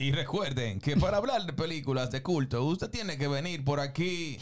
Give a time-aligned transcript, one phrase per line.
[0.00, 4.38] Y recuerden que para hablar de películas de culto, usted tiene que venir por aquí.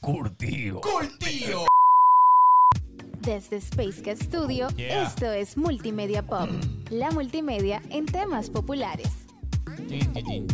[0.00, 0.80] Curtido.
[0.80, 1.64] ¡Cultío!
[3.20, 5.04] Desde Space Cat Studio, Yeah.
[5.04, 6.48] esto es Multimedia Pop,
[6.90, 9.06] la multimedia en temas populares.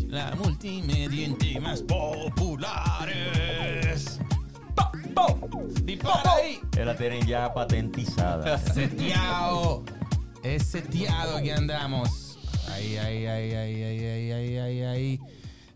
[0.08, 3.08] La multimedia en temas populares.
[4.74, 5.48] ¡Po, po!
[5.82, 6.60] ¡Dispara ahí!
[6.76, 8.58] La tienen ya patentizada.
[8.58, 9.82] Seteado.
[10.42, 12.27] Es seteado que andamos.
[12.78, 15.20] Ahí, ahí, ahí, ahí, ahí, ahí, ahí, ahí, ahí.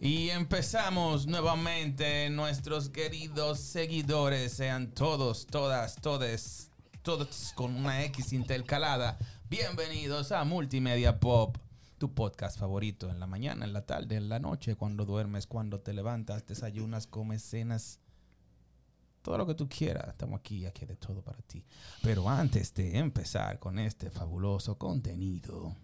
[0.01, 2.31] Y empezamos nuevamente.
[2.31, 6.71] Nuestros queridos seguidores, sean todos, todas, todes,
[7.03, 9.19] todos con una X intercalada.
[9.51, 11.57] Bienvenidos a Multimedia Pop,
[11.99, 15.81] tu podcast favorito en la mañana, en la tarde, en la noche, cuando duermes, cuando
[15.81, 17.99] te levantas, desayunas, comes, cenas
[19.23, 20.07] todo lo que tú quieras.
[20.07, 21.65] Estamos aquí, aquí de todo para ti.
[22.01, 25.75] Pero antes de empezar con este fabuloso contenido,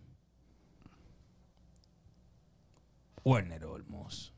[3.25, 4.33] Werner Olmos.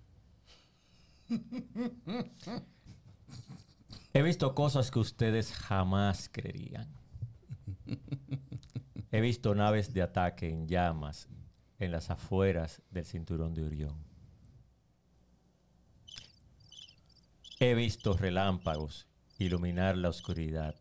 [4.13, 6.89] He visto cosas que ustedes jamás creerían.
[9.13, 11.29] He visto naves de ataque en llamas
[11.79, 14.05] en las afueras del cinturón de Orión.
[17.59, 19.07] He visto relámpagos
[19.39, 20.75] iluminar la oscuridad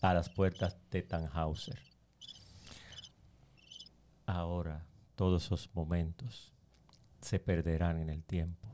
[0.00, 1.80] a las puertas de Tannhauser.
[4.26, 6.52] Ahora todos esos momentos
[7.20, 8.68] se perderán en el tiempo,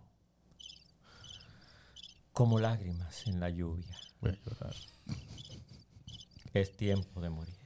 [2.32, 3.96] como lágrimas en la lluvia.
[4.20, 4.74] Voy a llorar.
[6.52, 7.56] Es tiempo de morir.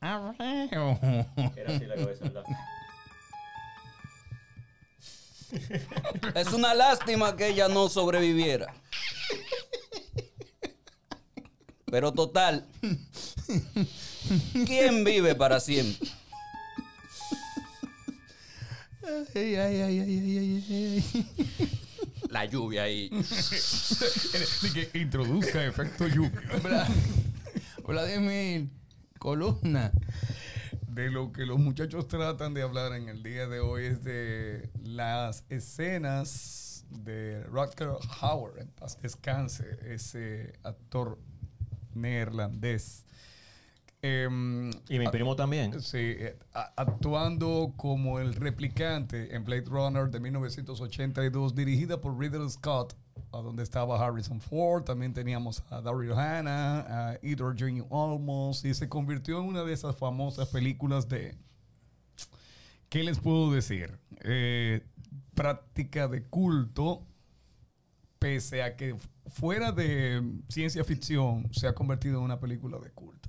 [0.00, 0.98] Abreu.
[1.56, 2.44] Era así la cabeza, ¿verdad?
[6.34, 8.74] Es una lástima que ella no sobreviviera.
[11.90, 12.66] Pero total,
[14.66, 16.08] ¿quién vive para siempre?
[19.34, 21.80] Ay, ay, ay, ay, ay, ay, ay.
[22.30, 23.10] La lluvia ahí.
[24.92, 26.86] que introduzca efecto lluvia.
[27.86, 28.68] Vladimir,
[29.18, 29.92] columna.
[30.88, 34.68] De lo que los muchachos tratan de hablar en el día de hoy es de
[34.82, 37.90] las escenas de Rutger
[38.20, 41.18] Hauer, en paz descanse, ese actor
[41.94, 43.04] neerlandés.
[44.24, 45.80] Em, Y mi primo también.
[45.82, 52.48] Sí, eh, a- actuando como el replicante en Blade Runner de 1982, dirigida por Ridley
[52.50, 52.94] Scott,
[53.32, 56.80] a donde estaba Harrison Ford, también teníamos a Daryl Hannah,
[57.10, 57.86] a Edward Jr.
[57.90, 61.36] Olmos, y se convirtió en una de esas famosas películas de...
[62.88, 63.98] ¿Qué les puedo decir?
[64.22, 64.82] Eh,
[65.34, 67.02] práctica de culto,
[68.18, 68.96] pese a que
[69.26, 73.28] fuera de ciencia ficción, se ha convertido en una película de culto.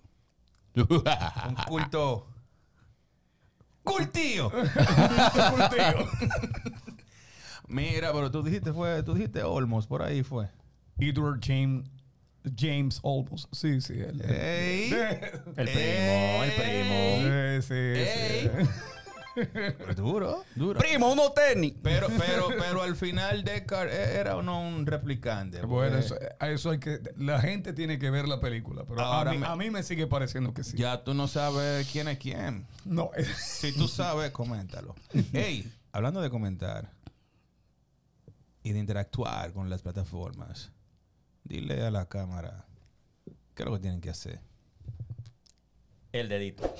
[0.90, 2.28] Un culto.
[3.84, 4.52] ¡Cultío!
[7.68, 10.50] Mira, pero tú dijiste fue, tú dijiste Olmos, por ahí fue.
[10.98, 11.90] Edward James,
[12.58, 13.48] James Olmos.
[13.52, 13.94] Sí, sí.
[13.94, 14.18] El
[15.56, 17.62] primo, el primo.
[17.62, 18.50] Sí, sí.
[19.96, 20.80] Duro, duro.
[20.80, 21.74] Primo, uno tenis.
[21.84, 25.62] Pero, pero, pero al final Deckard e- era o no un replicante.
[25.62, 27.00] Bueno, eso, a eso hay que.
[27.18, 29.84] La gente tiene que ver la película, pero Ahora a, mí, me- a mí me
[29.84, 30.78] sigue pareciendo que sí.
[30.78, 32.66] Ya tú no sabes quién es quién.
[32.86, 34.96] No, Si tú sabes, coméntalo.
[35.34, 36.92] Hey, hablando de comentar
[38.64, 40.72] y de interactuar con las plataformas,
[41.44, 42.66] dile a la cámara
[43.56, 44.40] qué es lo que tienen que hacer.
[46.12, 46.74] El dedito.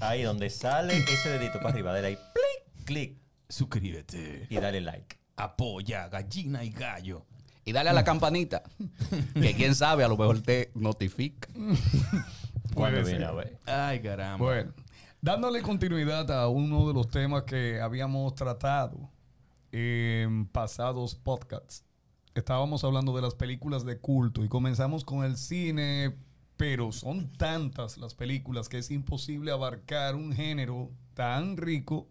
[0.00, 3.16] Ahí donde sale ese dedito para arriba, dale ahí, plic, clic
[3.48, 5.18] Suscríbete, y dale like.
[5.36, 7.26] apoya, gallina y gallo.
[7.64, 8.62] Y dale a la campanita.
[9.34, 11.48] Que quién sabe, a lo mejor te notifica.
[12.74, 13.24] Cuando Puede viene ser.
[13.24, 13.58] a ver.
[13.66, 14.44] Ay, caramba.
[14.44, 14.72] Bueno,
[15.20, 19.10] dándole continuidad a uno de los temas que habíamos tratado
[19.72, 21.84] en pasados podcasts.
[22.34, 26.16] Estábamos hablando de las películas de culto y comenzamos con el cine,
[26.60, 32.06] pero son tantas las películas que es imposible abarcar un género tan rico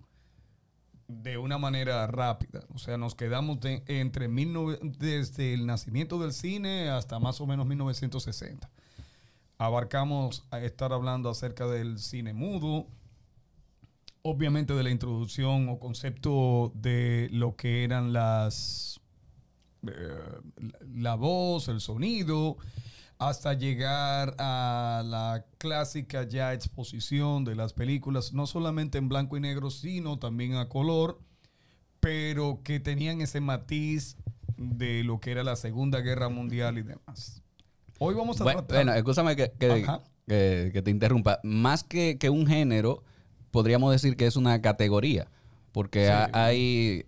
[1.08, 2.66] de una manera rápida.
[2.74, 7.68] O sea, nos quedamos entre 19 desde el nacimiento del cine hasta más o menos
[7.68, 8.72] 1960
[9.60, 12.88] abarcamos estar hablando acerca del cine mudo,
[14.24, 19.00] obviamente de la introducción o concepto de lo que eran las
[19.86, 19.92] eh,
[20.92, 22.58] la voz, el sonido,
[23.20, 29.42] hasta llegar a la clásica ya exposición de las películas, no solamente en blanco y
[29.42, 31.20] negro, sino también a color,
[32.00, 34.16] pero que tenían ese matiz
[34.58, 37.42] de lo que era la Segunda Guerra Mundial y demás.
[38.00, 38.78] Hoy vamos a Bueno, tratar...
[38.86, 40.02] bueno, escúchame que, que- Ajá.
[40.26, 41.40] que- que te interrumpa.
[41.44, 43.04] Más que, que un género,
[43.52, 45.28] podríamos decir que es una categoría.
[45.74, 46.30] Porque Sí.
[46.34, 47.06] hay,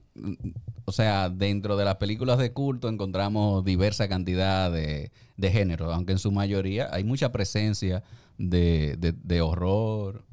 [0.86, 6.12] o sea, dentro de las películas de culto encontramos diversa cantidad de, de géneros, aunque
[6.14, 8.04] en su mayoría hay mucha presencia
[8.38, 10.24] de, de- de horror,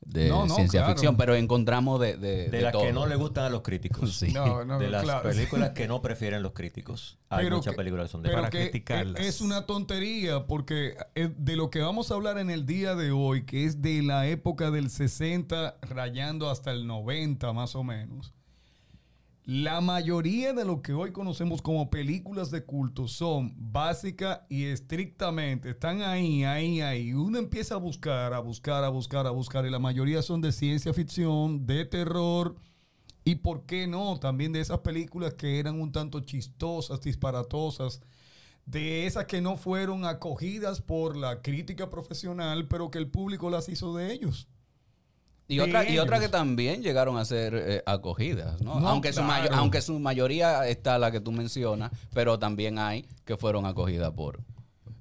[0.00, 0.94] de No, no, ciencia claro.
[0.94, 4.16] ficción, pero encontramos de, de, De, de las que no le gustan a los críticos.
[4.18, 4.32] Sí.
[4.32, 5.28] No, no, de las claro.
[5.28, 7.18] películas que no prefieren los críticos.
[7.28, 9.20] Hay Pero muchas que- películas que son de pero para que criticarlas.
[9.20, 13.10] Es una tontería porque eh, de lo que vamos a hablar en el día de
[13.10, 18.32] hoy, que es de la época del 60 rayando hasta el 90 más o menos,
[19.46, 25.70] la mayoría de lo que hoy conocemos como películas de culto son básicas y estrictamente,
[25.70, 27.12] están ahí, ahí, ahí.
[27.12, 30.50] Uno empieza a buscar, a buscar, a buscar, a buscar y la mayoría son de
[30.50, 32.56] ciencia ficción, de terror.
[33.22, 38.02] Y por qué no, también de esas películas que eran un tanto chistosas, disparatosas,
[38.64, 43.68] de esas que no fueron acogidas por la crítica profesional, pero que el público las
[43.68, 44.48] hizo de ellos.
[45.48, 48.80] Y otra, y otra que también llegaron a ser eh, acogidas, ¿no?
[48.80, 53.06] No, aunque, su mayo- aunque su mayoría está la que tú mencionas, pero también hay
[53.24, 54.40] que fueron acogidas por,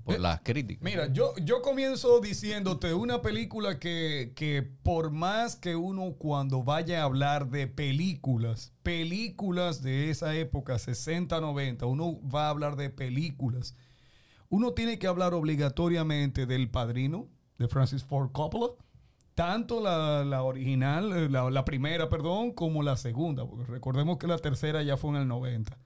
[0.03, 0.83] por Eh, las críticas.
[0.83, 7.01] Mira, yo, yo comienzo diciéndote una película que, que por más que uno cuando vaya
[7.01, 12.91] a hablar de películas, películas de esa época, 60, 90, uno va a hablar de
[12.91, 13.75] películas,
[14.49, 17.27] uno tiene que hablar obligatoriamente del Padrino,
[17.57, 18.73] de Francis Ford Coppola,
[19.35, 24.27] tanto la, la original, eh, la, la primera, perdón, como la segunda, porque recordemos que
[24.27, 25.77] la tercera ya fue en el 90.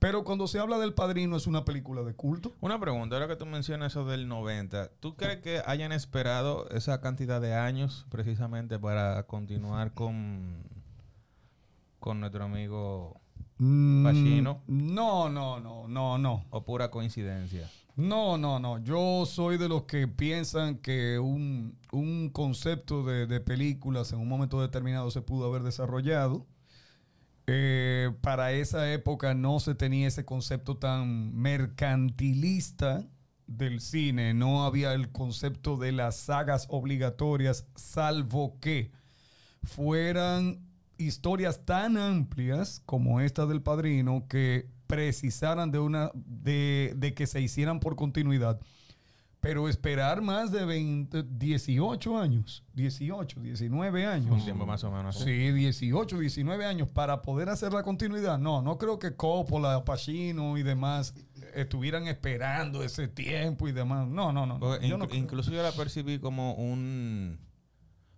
[0.00, 2.52] Pero cuando se habla del Padrino es una película de culto.
[2.60, 7.00] Una pregunta, ahora que tú mencionas eso del 90, ¿tú crees que hayan esperado esa
[7.00, 10.62] cantidad de años precisamente para continuar con,
[11.98, 13.20] con nuestro amigo
[13.58, 14.62] Mm, Pacino.
[14.68, 16.44] No, no, no, no, no.
[16.50, 17.68] o pura coincidencia?
[17.98, 18.78] No, no, no.
[18.78, 24.28] Yo soy de los que piensan que un, un concepto de, de películas en un
[24.28, 26.46] momento determinado se pudo haber desarrollado.
[27.48, 33.04] Eh, para esa época no se tenía ese concepto tan mercantilista
[33.48, 34.32] del cine.
[34.32, 38.92] No había el concepto de las sagas obligatorias, salvo que
[39.64, 40.60] fueran
[40.98, 47.40] historias tan amplias como esta del padrino que precisaran de una de, de que se
[47.40, 48.58] hicieran por continuidad.
[49.40, 54.32] Pero esperar más de 20, 18 años, 18, 19 años.
[54.32, 55.14] Un tiempo más o menos.
[55.14, 55.26] así.
[55.26, 58.36] Sí, 18, 19 años para poder hacer la continuidad.
[58.40, 61.14] No, no creo que Coppola, Pacino y demás
[61.54, 64.08] estuvieran esperando ese tiempo y demás.
[64.08, 64.58] No, no, no.
[64.58, 65.20] Porque yo inc- no creo.
[65.20, 67.38] incluso yo la percibí como un...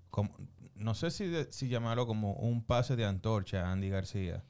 [0.08, 0.30] Como,
[0.74, 4.42] no sé si, de- si llamarlo como un pase de antorcha a Andy García,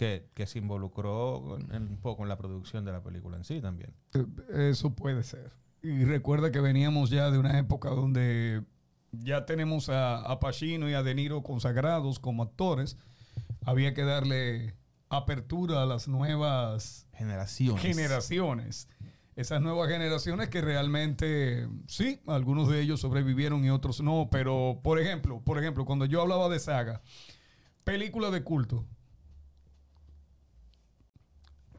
[0.00, 3.60] que, que se involucró en- un poco en la producción de la película en sí
[3.60, 3.92] también.
[4.14, 5.52] Eh, Eso puede ser.
[5.82, 8.62] Y recuerda que veníamos ya de una época donde
[9.12, 12.96] ya tenemos a, a Pacino y a De Niro consagrados como actores.
[13.66, 14.74] Había que darle
[15.10, 17.82] apertura a las nuevas Generaciones.
[17.82, 18.88] generaciones.
[19.36, 24.28] Esas nuevas generaciones que realmente, sí, algunos de ellos sobrevivieron y otros no.
[24.30, 27.02] Pero, por ejemplo, por ejemplo, cuando yo hablaba de saga,
[27.84, 28.86] película de culto.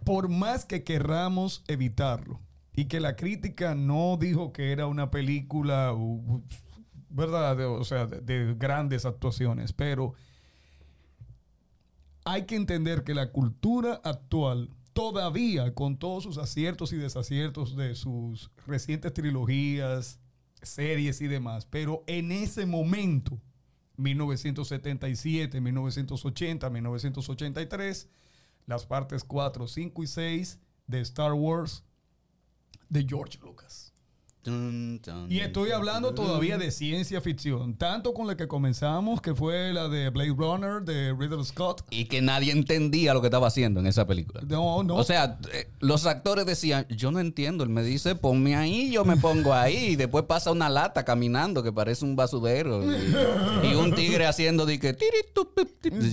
[0.04, 2.40] Por más que querramos evitarlo
[2.74, 5.96] y que la crítica no dijo que era una película,
[7.10, 7.60] ¿verdad?
[7.68, 10.14] O sea, de grandes actuaciones, pero
[12.24, 17.96] hay que entender que la cultura actual, todavía con todos sus aciertos y desaciertos de
[17.96, 20.20] sus recientes trilogías,
[20.62, 23.40] series y demás, pero en ese momento,
[23.98, 28.10] 1977, 1980, 1983,
[28.66, 31.84] las partes 4, 5 y 6 de Star Wars
[32.90, 33.92] de George Lucas.
[35.30, 39.88] Y estoy hablando todavía de ciencia ficción, tanto con la que comenzamos, que fue la
[39.88, 41.84] de Blade Runner, de Ridley Scott.
[41.92, 44.42] Y que nadie entendía lo que estaba haciendo en esa película.
[44.48, 44.96] No, no.
[44.96, 47.64] O sea, eh, los actores decían, yo no entiendo.
[47.64, 49.90] Él me dice, ponme ahí, yo me pongo ahí.
[49.92, 52.84] Y después pasa una lata caminando que parece un basudero.
[52.84, 54.98] Y, y un tigre haciendo de que...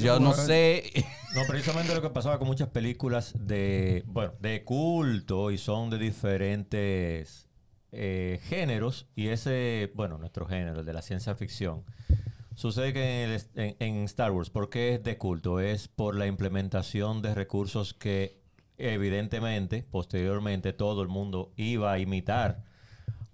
[0.03, 0.93] Yo no sé.
[1.35, 5.99] No, precisamente lo que pasaba con muchas películas de, bueno, de culto y son de
[5.99, 7.47] diferentes
[7.93, 11.85] eh, géneros y ese, bueno, nuestro género, el de la ciencia ficción,
[12.55, 15.61] sucede que en, el- en- Star Wars, ¿por qué es de culto?
[15.61, 18.41] Es por la implementación de recursos que
[18.79, 22.65] evidentemente, posteriormente, todo el mundo iba a imitar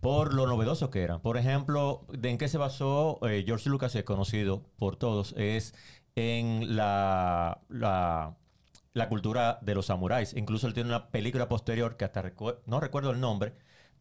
[0.00, 1.20] por lo novedoso que eran.
[1.20, 5.74] Por ejemplo, ¿de en qué se basó eh, George Lucas, es conocido por todos, es
[6.16, 10.34] en la, la, cultura de los samuráis.
[10.34, 12.22] Incluso él tiene una película posterior que hasta
[12.66, 13.54] no recuerdo el nombre,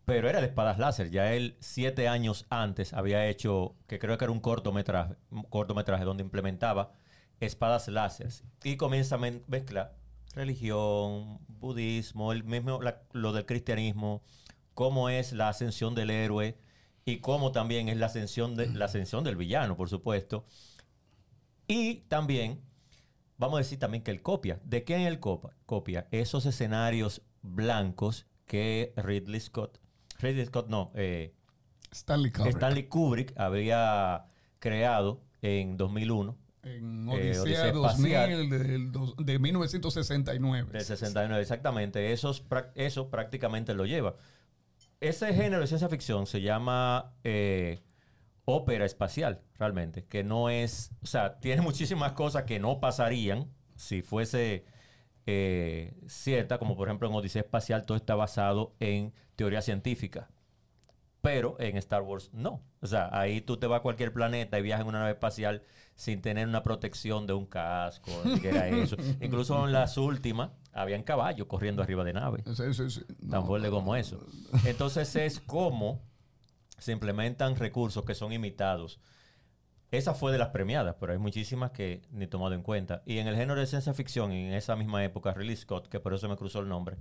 [0.05, 1.09] pero era de espadas láser.
[1.11, 5.15] Ya él, siete años antes, había hecho, que creo que era un cortometraje,
[5.49, 6.91] cortometraje donde implementaba
[7.39, 8.29] espadas láser.
[8.63, 9.95] Y comienza a mezclar
[10.35, 12.79] religión, budismo, el mismo,
[13.11, 14.23] lo del cristianismo,
[14.73, 16.57] cómo es la ascensión del héroe
[17.05, 20.45] y cómo también es la ascensión, de, la ascensión del villano, por supuesto.
[21.67, 22.61] Y también,
[23.37, 24.59] vamos a decir también que él copia.
[24.63, 26.07] ¿De quién él copia?
[26.11, 29.79] Esos escenarios blancos que Ridley Scott,
[30.19, 31.33] Ridley Scott no, eh,
[31.91, 32.55] Stanley Kubrick.
[32.55, 34.25] Stanley Kubrick había
[34.59, 38.49] creado en 2001, En Eh, Odisea, Odisea 2000 Espacial.
[38.49, 40.71] del dos- de 1969.
[40.71, 42.13] del 69, exactamente.
[42.13, 44.15] Esos, eso prácticamente lo lleva.
[45.01, 47.81] Ese género de ciencia ficción se llama eh,
[48.45, 54.01] ópera espacial, realmente, que no es, o sea, tiene muchísimas cosas que no pasarían si
[54.01, 54.65] fuese
[55.25, 60.29] eh, cierta, como por ejemplo en Odisea Espacial todo está basado en teoría científica.
[61.21, 62.61] Pero en Star Wars no.
[62.81, 65.63] O sea, ahí tú te vas a cualquier planeta y viajas en una nave espacial
[65.95, 68.97] sin tener una protección de un casco, ni que era eso.
[69.21, 73.01] Incluso en las últimas, habían caballos corriendo arriba de naves Sí, sí, sí.
[73.29, 74.25] tan fuerte como eso.
[74.65, 76.01] Entonces es como
[76.77, 78.99] se implementan recursos que son imitados.
[79.91, 83.03] Esa fue de las premiadas, pero hay muchísimas que ni tomado en cuenta.
[83.05, 86.13] Y en el género de ciencia ficción, en esa misma época, Ridley Scott, que por
[86.15, 86.97] eso me cruzó el nombre,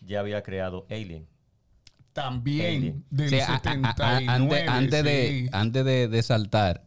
[0.00, 1.26] ya había creado Alien.
[2.12, 3.04] También Alien.
[3.10, 4.28] del Sí, a- a- a- 79.
[4.28, 6.84] antes, antes de, antes de, de saltar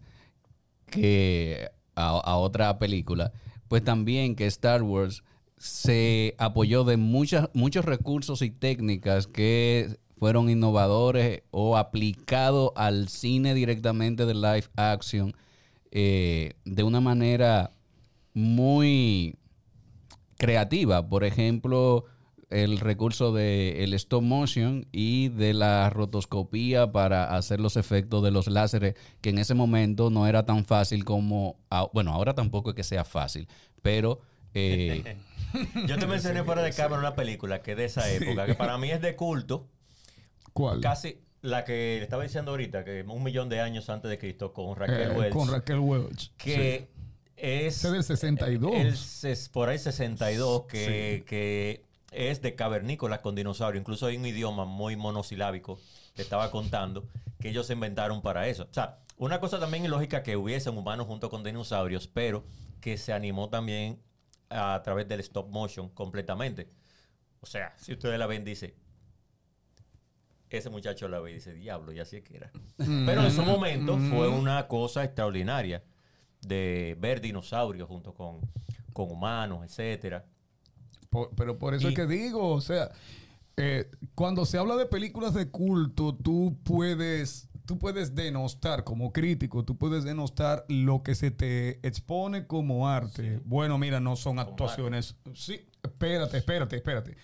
[0.86, 3.32] que a, a otra película,
[3.68, 5.24] pues también que Star Wars
[5.58, 13.54] se apoyó de muchas, muchos recursos y técnicas que fueron innovadores o aplicados al cine
[13.54, 15.34] directamente de live action
[15.92, 17.74] eh, de una manera
[18.34, 19.36] muy
[20.38, 21.06] creativa.
[21.10, 22.06] Por ejemplo,
[22.50, 28.32] el recurso de el stop motion y de la rotoscopía para hacer los efectos de
[28.32, 31.58] los láseres, que en ese momento no era tan fácil como...
[31.70, 33.50] a- bueno, ahora tampoco es que sea fácil,
[33.82, 34.22] pero...
[34.54, 35.18] eh,
[35.88, 38.78] Yo te mencioné fuera de cámara una película que es de esa época, que para
[38.80, 39.68] mí es de culto,
[40.54, 40.80] ¿Cuál?
[40.82, 44.54] casi la que le estaba diciendo ahorita, que un millón de años antes de Cristo,
[44.54, 45.34] con Raquel Eh, Welch.
[45.34, 46.32] con Raquel Welch.
[46.38, 46.88] que
[47.36, 48.72] es Ese del 62.
[48.76, 54.26] el ses- por ahí 62 que, que es de cavernícolas con dinosaurios incluso hay un
[54.26, 55.80] idioma muy monosilábico
[56.16, 57.08] que estaba contando
[57.42, 61.08] que ellos se inventaron para eso o sea una cosa también ilógica que hubiesen humanos
[61.08, 62.46] junto con dinosaurios pero
[62.80, 64.00] que se animó también
[64.50, 66.70] a través del stop motion completamente
[67.42, 68.76] o sea si ustedes la ven dice
[70.58, 72.52] ese muchacho la ve y dice, diablo, y así es que era.
[72.78, 75.84] Pero en su momento fue una cosa extraordinaria
[76.42, 78.42] de ver dinosaurios junto con,
[78.92, 80.26] con humanos, etcétera.
[81.10, 82.92] Por- pero por eso Y- es que digo, o sea,
[83.58, 89.64] eh, cuando se habla de películas de culto, tú puedes, tú puedes denostar como crítico,
[89.64, 93.40] tú puedes denostar lo que se te expone como arte.
[93.46, 95.16] Bueno, mira, no son actuaciones.
[95.34, 97.16] Sí, espérate, espérate, espérate.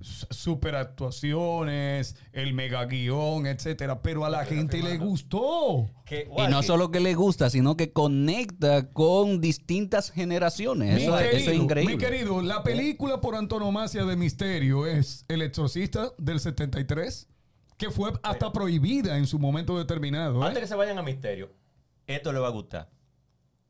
[0.00, 4.02] Super actuaciones, el mega guion, etcétera.
[4.02, 5.90] Pero a la gente le gustó.
[6.04, 11.02] Que, y no solo que le gusta, sino que conecta con distintas generaciones.
[11.02, 11.94] Eso, es increíble.
[11.94, 17.28] mi querido, la película por antonomasia de misterio es El Exorcista del 73,
[17.78, 20.42] que fue hasta prohibida en su momento determinado.
[20.42, 20.46] ¿eh?
[20.46, 21.50] Antes que se vayan a misterio,
[22.06, 22.90] esto le va a gustar.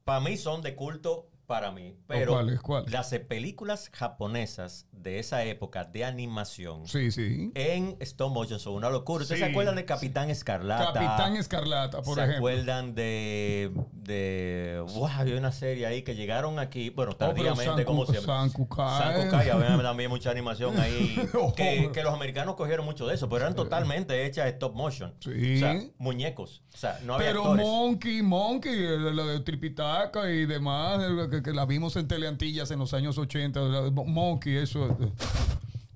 [0.05, 1.97] Para mí son de culto para mí.
[2.07, 2.43] Pero
[2.87, 7.51] las eh, películas japonesas de esa época de animación Sí, sí.
[7.55, 9.23] en stop motion son una locura.
[9.23, 10.93] ¿Ustedes Sí, se acuerdan de Capitán Escarlata?
[10.93, 12.37] Capitán Escarlata, por ¿Se ejemplo.
[12.39, 18.05] acuerdan de, de wow, había una serie ahí que llegaron aquí, bueno, Oh, tardíamente, como
[18.05, 18.27] siempre.
[18.27, 18.99] Sankukai.
[18.99, 21.17] Sankukai, había también mucha animación ahí.
[21.57, 25.15] Que, los americanos cogieron mucho de eso, pero eran totalmente hechas stop motion.
[25.21, 25.57] Sí.
[25.57, 26.63] O sea, muñecos.
[26.75, 27.67] O sea, no había Pero actores.
[27.67, 32.71] Monkey, Monkey, la la de Tripitaka y demás, el que, que la vimos en Teleantillas
[32.71, 34.87] en los años 80, la de Monkey, eso.
[34.87, 35.13] eh.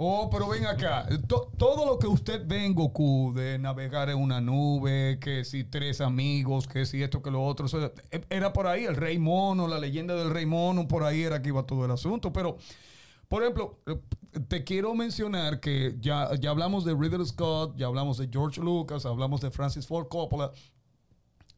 [0.03, 1.07] Oh, pero ven acá.
[1.29, 6.01] To- todo lo que usted ve Goku, de navegar en una nube, que si tres
[6.01, 7.67] amigos, que si esto, que lo otro,
[8.11, 11.43] eh, era por ahí, el Rey Mono, la leyenda del Rey Mono, por ahí era
[11.43, 12.33] que iba todo el asunto.
[12.33, 12.57] Pero,
[13.29, 13.99] por ejemplo, eh,
[14.49, 19.05] te quiero mencionar que ya, ya hablamos de Ridley Scott, ya hablamos de George Lucas,
[19.05, 20.51] hablamos de Francis Ford Coppola.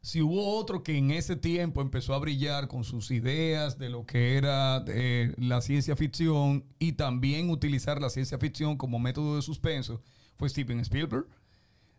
[0.03, 4.05] Si hubo otro que en ese tiempo empezó a brillar con sus ideas de lo
[4.05, 9.41] que era eh, la ciencia ficción y también utilizar la ciencia ficción como método de
[9.41, 10.01] suspenso,
[10.35, 11.25] fue Steven Spielberg.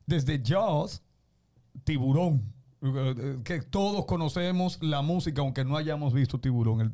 [0.05, 1.01] Desde Jaws,
[1.85, 2.53] Tiburón,
[3.43, 6.93] que todos conocemos la música, aunque no hayamos visto Tiburón, el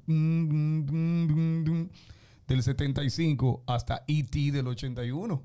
[2.46, 4.52] del 75 hasta E.T.
[4.52, 5.42] del 81.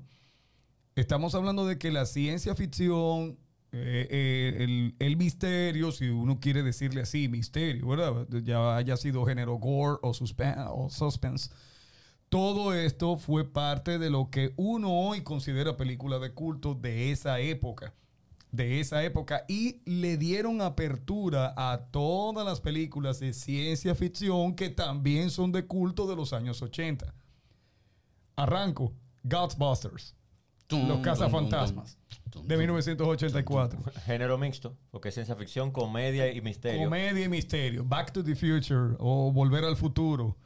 [0.94, 3.36] Estamos hablando de que la ciencia ficción,
[3.78, 8.26] eh, eh, el, misterio, si uno quiere decirle así, misterio, ¿verdad?
[8.42, 11.50] Ya haya sido género gore o, suspen- o suspense.
[12.28, 17.38] Todo esto fue parte de lo que uno hoy considera película de culto de esa
[17.40, 17.94] época.
[18.50, 19.44] De esa época.
[19.48, 25.66] Y le dieron apertura a todas las películas de ciencia ficción que también son de
[25.66, 27.14] culto de los años 80.
[28.36, 28.92] Arranco.
[29.22, 30.14] Ghostbusters.
[30.66, 31.98] Tum, Los tum, cazafantasmas.
[32.08, 32.58] tum, tum, De tum.
[32.58, 33.78] 1984.
[34.04, 36.84] Género mixto, porque es ciencia ficción, comedia y misterio.
[36.84, 37.84] Comedia y misterio.
[37.84, 40.36] Back to the Future o Volver al Futuro.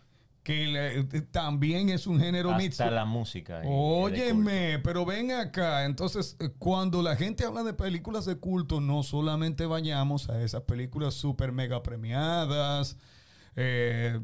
[0.42, 2.82] Que le- también es un género mixto.
[2.84, 3.60] Hasta la música.
[3.66, 5.84] Óyeme, pero ven acá.
[5.84, 10.62] Entonces, eh, cuando la gente habla de películas de culto, no solamente vayamos a esas
[10.62, 12.96] películas super mega premiadas,
[13.56, 14.18] eh,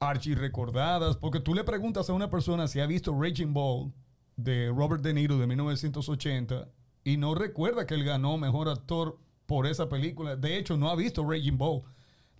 [0.00, 3.92] archi recordadas, porque tú le preguntas a una persona si ha visto Raging Bull
[4.38, 6.68] de Robert De Niro de 1980
[7.04, 10.36] y no recuerda que él ganó mejor actor por esa película.
[10.36, 11.82] De hecho, no ha visto Raging Bull.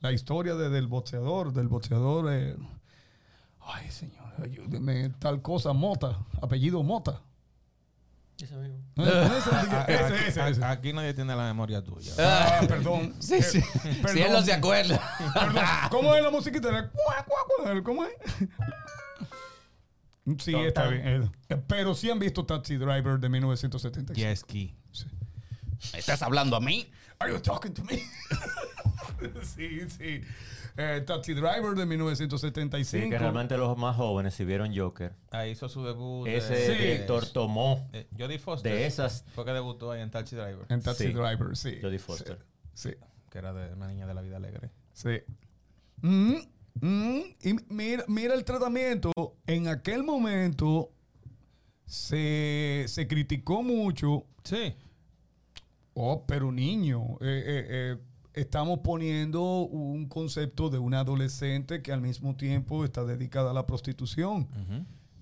[0.01, 2.33] La historia de- del boxeador, del boxeador.
[2.33, 2.57] eh,
[3.61, 5.11] ay, señor, ayúdeme.
[5.19, 6.19] Tal cosa, Mota.
[6.41, 7.21] Apellido Mota.
[8.41, 8.79] Ese mismo.
[8.95, 9.05] No,
[9.89, 12.13] ese, ese, Aquí nadie tiene la memoria tuya.
[12.19, 13.15] Ah, perdón.
[13.21, 13.61] Sí, Eh, sí.
[14.03, 14.13] perdón.
[14.13, 15.01] Si él no se acuerda.
[15.35, 15.65] Perdón.
[15.91, 16.93] ¿Cómo es la musiquita?
[17.85, 18.13] ¿Cómo es?
[20.39, 21.31] Sí, está bien.
[21.49, 24.17] Eh, Pero sí han visto Taxi Driver de 1976.
[24.19, 24.75] Jet ski.
[25.93, 26.91] ¿Me estás hablando a mí?
[27.21, 27.99] Are you talking to me?
[29.43, 30.21] sí, sí.
[30.77, 33.05] Eh, Taxi Driver de 1975.
[33.05, 36.27] Sí, que realmente los más jóvenes, si vieron Joker, Ahí hizo su debut.
[36.27, 36.73] de- ese Sí.
[36.81, 38.73] director tomó Eh, Jodie Foster.
[38.73, 39.25] de esas.
[39.35, 40.67] Fue que debutó ahí en Taxi Driver.
[40.69, 41.13] En Taxi Sí.
[41.13, 41.79] Driver, sí.
[41.83, 42.39] Jodie Foster.
[42.75, 42.95] Sí,
[43.31, 44.71] Que era de una niña de la vida alegre.
[44.93, 45.21] sí.
[46.01, 46.37] Mm,
[46.81, 49.13] mm, y mira, mira el tratamiento.
[49.47, 50.91] En aquel momento
[51.87, 54.75] se, se criticó mucho Sí.
[55.93, 57.97] Oh, pero niño, eh, eh, eh,
[58.33, 63.67] estamos poniendo un concepto de una adolescente que al mismo tiempo está dedicada a la
[63.67, 64.49] prostitución.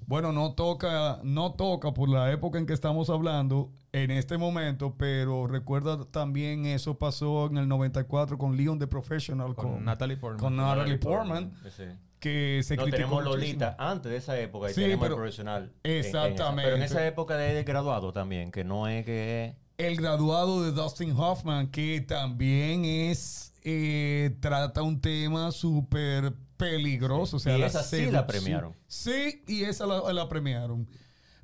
[0.06, 4.94] Bueno, no toca, no toca por la época en que estamos hablando en este momento,
[4.96, 10.16] pero recuerda también eso pasó en el 94 con Leon the Professional, Con, con, Natalie
[10.16, 10.38] Portman.
[10.40, 11.96] con Natalie Portman, Ese.
[12.20, 13.36] que se No, criticó tenemos muchísimo.
[13.64, 15.72] Lolita antes de esa época y Sí, tenemos pero- el profesional.
[15.82, 15.98] en- en.
[15.98, 16.62] Exactamente.
[16.62, 19.56] Pero en esa época de graduado también, que no es que.
[19.78, 27.36] El graduado de Dustin Hoffman, que también es, eh, trata un tema súper peligroso.
[27.36, 28.74] O sea, Y esa sí la premiaron.
[28.86, 30.88] Sí, y esa la, la premiaron.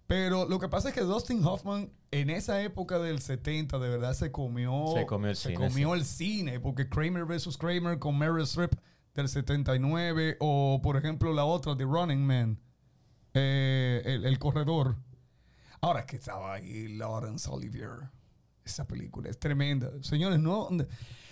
[0.07, 4.13] Pero lo que pasa es que Dustin Hoffman en esa época del 70 de verdad
[4.15, 5.99] se comió, Se comió el se cine, comió sí.
[5.99, 7.57] el cine, porque Kramer vs.
[7.57, 8.75] Kramer con Meryl Streep
[9.15, 12.59] del 79 o por ejemplo la otra de Running Man,
[13.35, 14.97] eh, el, el corredor.
[15.81, 18.11] Ahora que estaba ahí Laurence Olivier.
[18.65, 19.91] Esa película es tremenda.
[20.03, 20.69] Señores, no...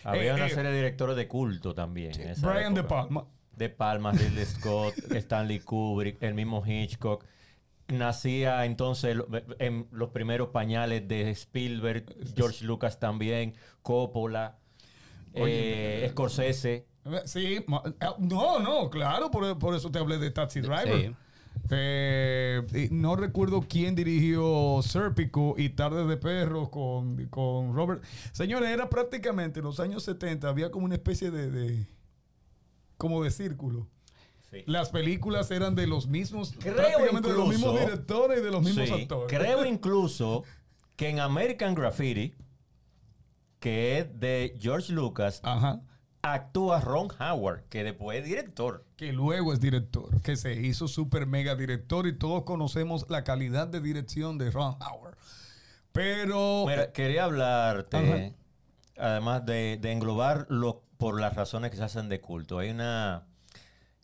[0.05, 2.12] Había eh, una eh, serie de directores de culto también.
[2.40, 2.85] Brian De.
[2.85, 3.27] Palma.
[3.57, 7.25] De Palma, Ridley Scott, Stanley Kubrick, el mismo Hitchcock.
[7.88, 9.19] Nacía entonces
[9.59, 14.57] en los primeros pañales de Spielberg, George Lucas también, Coppola,
[15.35, 16.87] Oye, eh, Scorsese.
[17.25, 21.01] Sí, ma- ah, no, no, claro, por, por eso te hablé de Taxi Driver.
[21.01, 21.14] Sí.
[21.70, 28.03] Eh, no recuerdo quién dirigió Serpico y Tarde de Perros con, con Robert.
[28.33, 31.87] Señores, era prácticamente en los años 70, había como una especie de, de-
[32.96, 33.87] como de círculo.
[34.51, 34.64] Sí.
[34.66, 38.62] Las películas eran de los mismos, Creo prácticamente de los mismos directores y de los
[38.64, 39.38] mismos Sí, actores.
[39.38, 40.42] Creo incluso
[40.96, 42.35] que en American Graffiti,
[43.61, 45.81] que es de George Lucas, Ajá.
[46.22, 48.85] Actúa Ron Howard, que después es director.
[48.96, 53.66] que luego es director, que se hizo super mega director y todos conocemos la calidad
[53.68, 55.16] de dirección de Ron Howard.
[55.92, 58.35] Pero Mira, quería hablarte, Ajá.
[59.11, 62.59] además de, de englobar lo, por las razones que se hacen de culto.
[62.59, 63.24] Hay una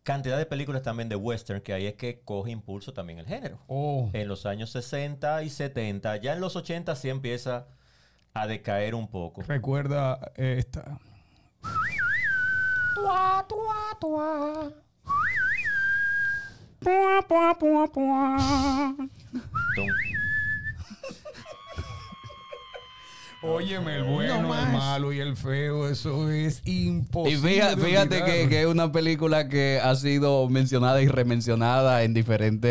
[0.02, 3.58] cantidad de películas también de western que ahí es que coge impulso también el género.
[3.68, 7.66] oh, En los años 60 y 70, ya en los 80 sí empieza
[8.34, 9.42] a decaer un poco.
[9.42, 10.98] recuerda esta.
[19.74, 19.86] Tum.
[23.42, 27.48] Óyeme, el bueno, No el malo y el feo, eso es Y imposible.
[27.54, 32.70] fíjate, de fíjate que, es una película que ha sido mencionada y remencionada en diferentes,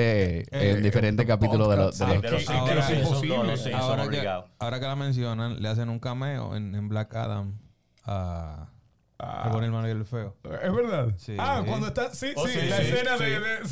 [0.51, 3.73] Eh, en diferentes eh, capítulos de, los de los- de es imposible.
[3.75, 4.45] Ahora que, obligados.
[4.59, 7.57] ahora que la mencionan, le hacen un cameo en, en Black Adam
[8.03, 8.67] a,
[9.17, 10.35] a Bonnie el Malo y el Feo.
[10.43, 11.13] ¿Es verdad?
[11.17, 11.35] Sí.
[11.39, 12.13] Ah, cuando está.
[12.13, 13.23] Sí, Oh, sí, sí, la sí, escena sí.
[13.23, 13.39] de.
[13.39, 13.67] de-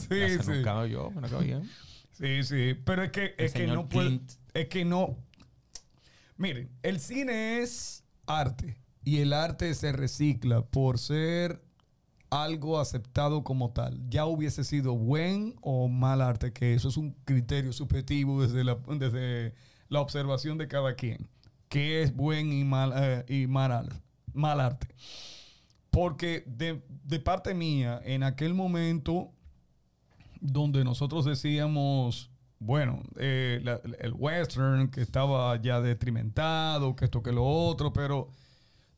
[0.00, 0.52] sí, sí.
[0.56, 0.62] sí.
[0.64, 1.68] cameo yo, me lo acabo bien.
[2.12, 2.74] Sí, sí.
[2.84, 4.20] Pero es que, es que no puede.
[4.54, 5.16] Es que no.
[6.36, 8.76] Miren, el cine es arte.
[9.04, 11.62] Y el arte se recicla por ser
[12.28, 13.98] algo aceptado como tal.
[14.08, 18.76] Ya hubiese sido buen o mal arte, que eso es un criterio subjetivo desde la,
[18.98, 19.54] desde
[19.88, 21.28] la observación de cada quien.
[21.68, 24.02] ¿Qué es buen y mal, eh, y mal, ar-
[24.34, 24.88] mal arte?
[25.90, 29.32] Porque de, de parte mía, en aquel momento
[30.40, 37.32] donde nosotros decíamos, bueno, eh, la- el western que estaba ya detrimentado, que esto que
[37.32, 38.28] lo otro, pero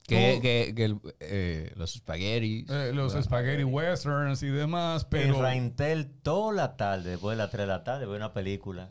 [0.07, 2.69] Que, todo- que, que el- eh, los espaguetis.
[2.69, 7.51] eh, los spaghetti westerns y demás, pero En Raintel, toda la tarde, después de las
[7.51, 8.91] 3 de la tarde, veo una película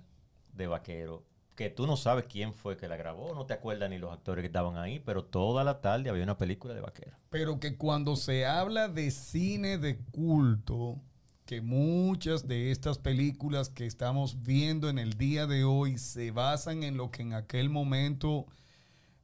[0.54, 1.24] de vaquero
[1.56, 4.42] que tú no sabes quién fue que la grabó, no te acuerdas ni los actores
[4.42, 7.18] que estaban ahí, pero toda la tarde había una película de vaquero.
[7.30, 11.00] pero que cuando se habla de cine de culto,
[11.46, 16.84] que muchas de estas películas que estamos viendo en el día de hoy se basan
[16.84, 18.46] en lo que en aquel momento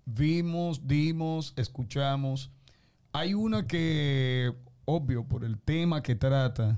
[0.05, 2.51] vimos, dimos, escuchamos.
[3.13, 6.77] Hay una que, obvio, por el tema que trata,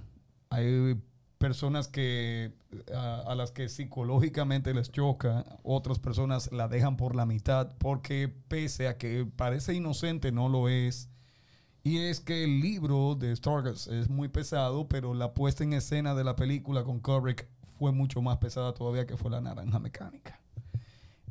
[0.50, 0.96] hay
[1.40, 2.54] personas que
[2.94, 8.32] a, a las que psicológicamente les choca, otras personas la dejan por la mitad, porque
[8.48, 11.10] pese a que parece inocente, no lo es.
[11.84, 16.14] Y es que el libro de Stargate es muy pesado, pero la puesta en escena
[16.14, 17.48] de la película con Kubrick
[17.80, 20.40] fue mucho más pesada todavía que fue La Naranja Mecánica.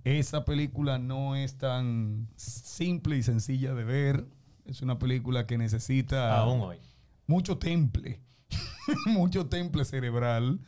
[0.05, 4.27] Esa película no es tan simple y sencilla de ver.
[4.65, 6.79] Es una película que necesita Aún hoy.
[7.27, 8.21] mucho temple,
[9.07, 10.59] mucho temple cerebral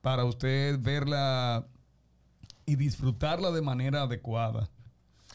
[0.00, 1.66] para usted verla
[2.66, 4.68] y disfrutarla de manera adecuada.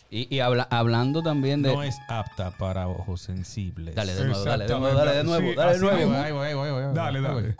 [0.09, 1.73] Y, y habla- hablando también de.
[1.73, 3.93] No es apta para ojos sensibles.
[3.93, 6.13] Dale de nuevo, dale de nuevo, dale de nuevo, Sí, dale de nuevo.
[6.15, 6.93] Ahí voy, ahí voy, ahí voy.
[6.95, 7.55] Dale, dale.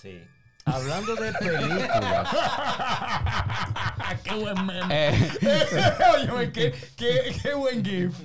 [0.00, 0.22] Sí.
[0.64, 2.28] Hablando de películas,
[4.22, 4.86] ¡Qué buen meme!
[4.90, 5.30] Eh,
[6.54, 8.16] qué, qué, qué buen gif.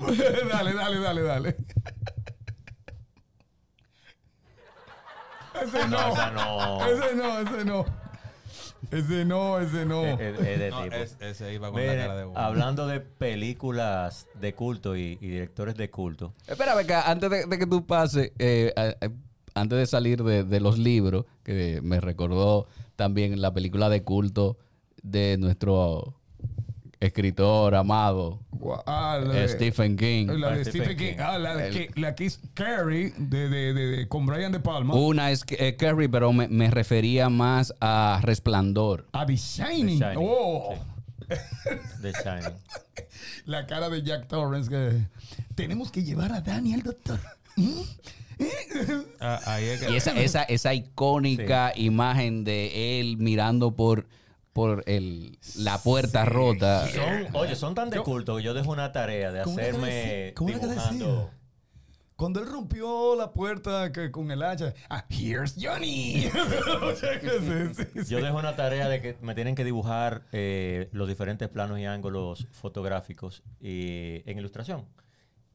[0.52, 1.58] dale, dale, dale, dale.
[5.64, 5.98] Ese no.
[5.98, 6.86] No, esa no.
[6.88, 7.86] Ese no, ese no.
[8.92, 10.06] Ese no, ese no.
[10.06, 10.96] es, es- es de No, tipo.
[10.96, 12.40] es- ese iba con Mire, la cara de uno.
[12.40, 17.58] hablando de películas de culto y, y directores de culto, espera, acá, antes de, de
[17.60, 18.74] que tú pases, eh,
[19.56, 24.58] antes de salir de, de los libros, que me recordó también la película de culto
[25.02, 26.14] de nuestro
[27.00, 28.40] escritor amado,
[28.86, 30.28] ah, de- Stephen King.
[30.28, 31.16] La de Ah, Stephen Stephen King.
[31.16, 31.24] King.
[31.24, 34.52] Ah, la, de El- que, la que es Carrie de, de, de, de- con Brian
[34.52, 34.94] De Palma.
[34.96, 39.06] Una es eh, Carrie, pero me, me refería más a Resplandor.
[39.14, 40.00] A The Shining.
[40.00, 40.76] The Shining, Oh.
[42.02, 42.58] The Shining.
[43.46, 45.06] La cara de Jack Torrance que
[45.56, 47.20] tenemos que llevar a Danny al doctor.
[47.58, 47.82] ¿Mm?
[49.20, 54.06] Ah, ahí es que- Y esa, esa, esa icónica imagen de él mirando por,
[54.58, 56.88] por el, la puerta rota.
[56.88, 59.78] Son, oye, son tan de culto que yo dejo una tarea de ¿Cómo era que
[59.78, 60.34] hacerme?
[60.36, 61.06] ¿Cómo era que dibujando.
[61.06, 61.32] decía?
[62.16, 66.32] Cuando él rompió la puerta que, con el hacha, ah, here's Johnny.
[66.96, 68.10] Sí, sí, sí.
[68.10, 71.86] Yo dejo una tarea de que me tienen que dibujar eh, los diferentes planos y
[71.86, 74.88] ángulos fotográficos y, en ilustración.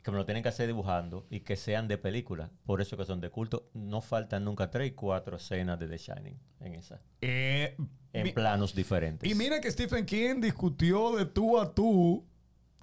[0.02, 2.50] Que me lo tienen que hacer dibujando y que sean de película.
[2.64, 3.70] Por eso que son de culto.
[3.72, 7.00] No faltan nunca tres y cuatro escenas de The Shining en esa.
[7.20, 7.76] Eh,
[8.12, 9.30] En mi- planos diferentes.
[9.30, 12.26] y mira que Stephen King discutió de tú a tú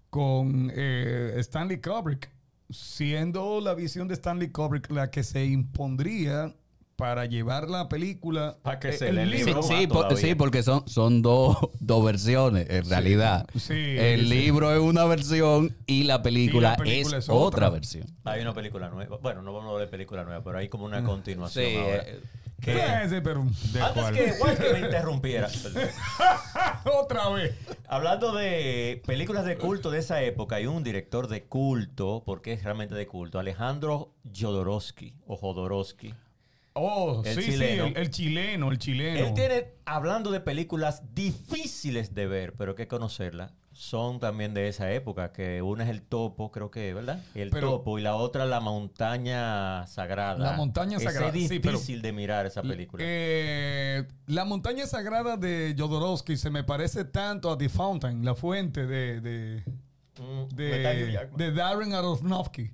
[0.10, 2.30] con eh, Stanley Kubrick,
[2.70, 6.56] siendo la visión de Stanley Kubrick la que se impondría
[7.00, 8.58] para llevar la película.
[8.62, 12.04] Pa' que eh, se el le Sí, sí, por- sí, porque son, son dos, dos
[12.04, 13.48] versiones en realidad.
[13.58, 14.26] sí, el sí.
[14.28, 17.46] libro es una versión y la película, película es, es otra.
[17.68, 17.70] otra.
[17.70, 18.06] versión.
[18.26, 19.18] Hay una película nueva.
[19.22, 22.04] Bueno, no vamos a hablar de película nueva, pero hay como una Sí, continuación ahora.
[22.06, 22.20] eh,
[22.62, 22.74] Que-
[23.10, 24.14] Sí, pero ¿De antes cuál?
[24.14, 25.48] que Walter me interrumpiera.
[27.02, 27.56] otra vez.
[27.88, 32.64] Hablando de películas de culto de esa época, hay un director de culto, porque es
[32.64, 36.14] realmente de culto, Alejandro Jodorowsky o Jodorowsky.
[36.82, 37.86] Oh, El sí, chileno.
[37.86, 39.28] sí, el, el chileno, el chileno.
[39.28, 44.92] Él tiene, hablando de películas difíciles de ver, pero que conocerlas, son también de esa
[44.92, 47.24] época, que una es el topo, creo que, ¿verdad?
[47.34, 50.38] El Pero- topo y la otra la montaña sagrada.
[50.38, 53.02] La montaña sagrada, Es sí, pero- difícil de mirar esa película.
[53.06, 58.86] Eh, la montaña sagrada de Jodorowsky se me parece tanto a The Fountain, la fuente
[58.86, 59.64] de, de,
[60.20, 60.94] Mm, ¿verdad,
[61.32, 62.72] Hugh de, de Darren Aronofsky.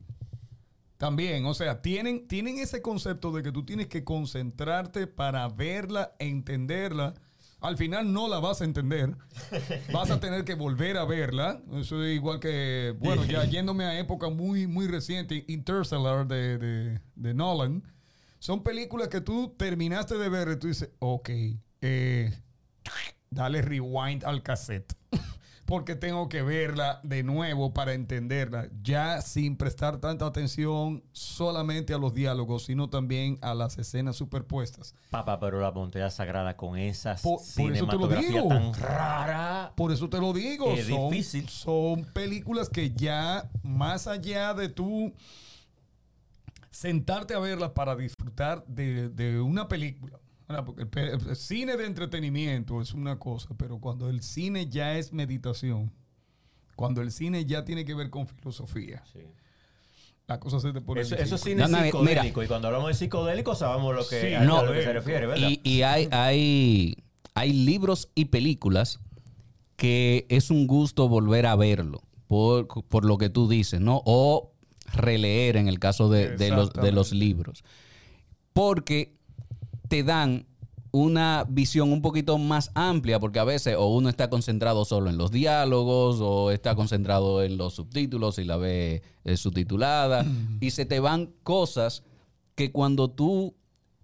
[0.98, 6.16] También, o sea, tienen, tienen ese concepto de que tú tienes que concentrarte para verla,
[6.20, 7.14] entenderla.
[7.60, 9.16] Al final no la vas a entender.
[9.92, 11.62] Vas a tener que volver a verla.
[11.74, 17.02] Eso es igual que, bueno, ya yéndome a época muy, muy reciente, Interstellar de, de,
[17.16, 17.84] de Nolan.
[18.40, 21.30] Son películas que tú terminaste de ver y tú dices, ok,
[21.82, 22.32] eh,
[23.30, 24.94] dale rewind al cassette.
[25.66, 31.98] Porque tengo que verla de nuevo para entenderla, ya sin prestar tanta atención solamente a
[31.98, 34.94] los diálogos, sino también a las escenas superpuestas.
[35.10, 37.64] Papá, pero la montaña sagrada con esa Por- por eso te
[37.98, 38.48] lo cinematografía digo.
[38.48, 39.74] tan rara.
[39.76, 40.72] Por eso te lo digo.
[40.72, 41.50] Es son, difícil.
[41.50, 45.14] son películas que ya, más allá de tú
[46.70, 50.20] sentarte a verlas para disfrutar de, de una película.
[50.48, 55.92] Porque el, cine de entretenimiento es una cosa, pero cuando el cine ya es meditación,
[56.76, 59.22] cuando el cine ya tiene que ver con filosofía, Sí.
[60.28, 61.86] la cosa se te pone Eso, es cine No, no, mira.
[61.86, 62.44] psicodélico.
[62.44, 65.26] Y cuando hablamos de psicodélico, sabemos lo que, Sí, a no, lo que se refiere,
[65.26, 65.50] ¿verdad?
[65.50, 66.98] Y, y hay, hay,
[67.34, 69.00] hay libros y películas
[69.78, 74.02] que es un gusto volver a verlo por, por lo que tú dices, ¿no?
[74.06, 74.52] O
[74.94, 77.64] releer en el caso de, de los, de los libros.
[78.54, 79.15] Porque
[79.88, 80.46] te dan
[80.92, 85.18] una visión un poquito más amplia, porque a veces o uno está concentrado solo en
[85.18, 90.26] los diálogos o está concentrado en los subtítulos y la ve eh, subtitulada,
[90.62, 92.04] y se te van cosas
[92.56, 93.56] que cuando tú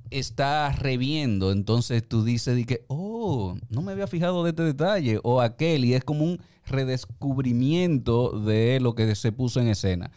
[0.10, 5.20] estás reviendo, entonces tú dices de que, oh, no me había fijado de este detalle,
[5.24, 10.12] o aquel, y es como un redescubrimiento de lo que se puso en escena,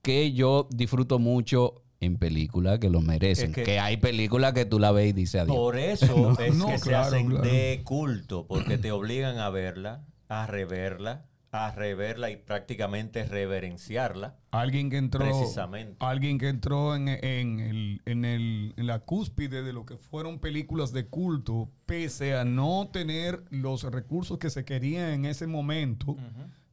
[0.00, 4.64] que yo disfruto mucho en películas que lo merecen, Es que, que- hay películas que
[4.64, 5.54] tú la ves y dices adiós.
[5.56, 7.44] Por eso es no, que se hacen claro.
[7.44, 14.36] de culto, porque te obligan a verla, a reverla, a reverla y prácticamente reverenciarla.
[14.50, 15.20] Alguien que entró.
[15.24, 15.96] Precisamente.
[15.98, 20.38] Alguien que entró en, en el- en el- en la cúspide de lo que fueron
[20.38, 26.16] películas de culto, pese a no tener los recursos que se querían en ese momento.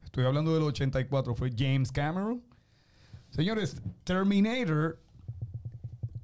[0.04, 2.40] Estoy hablando del 84, fue James Cameron.
[3.30, 4.98] Señores, Terminator.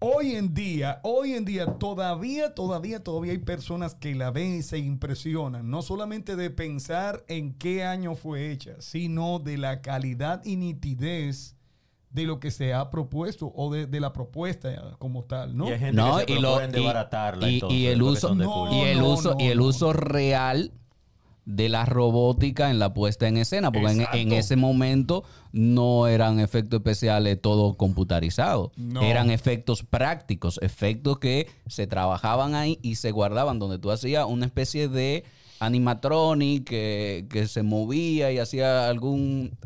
[0.07, 4.63] Hoy en día, hoy en día, todavía, todavía, todavía hay personas que la ven y
[4.63, 10.43] se impresionan, no solamente de pensar en qué año fue hecha, sino de la calidad
[10.45, 11.57] y nitidez
[12.11, 15.69] de lo que se ha propuesto o de, de la propuesta como tal, ¿no?
[15.69, 17.49] Y hay gente No, que se y lo- proponen y- desbaratarla.
[17.49, 19.65] y- entonces, y el uso- No, y el no, uso no, y el no.
[19.65, 20.73] uso real
[21.47, 26.79] de la robótica en la puesta en escena porque en, ese momento no eran efectos
[26.79, 29.03] especiales todo computarizados No.
[29.03, 34.47] eran efectos prácticos efectos que se trabajaban ahí y se guardaban donde tú hacías una
[34.47, 35.25] especie de
[35.61, 39.57] animatronic que, que se movía y hacía algún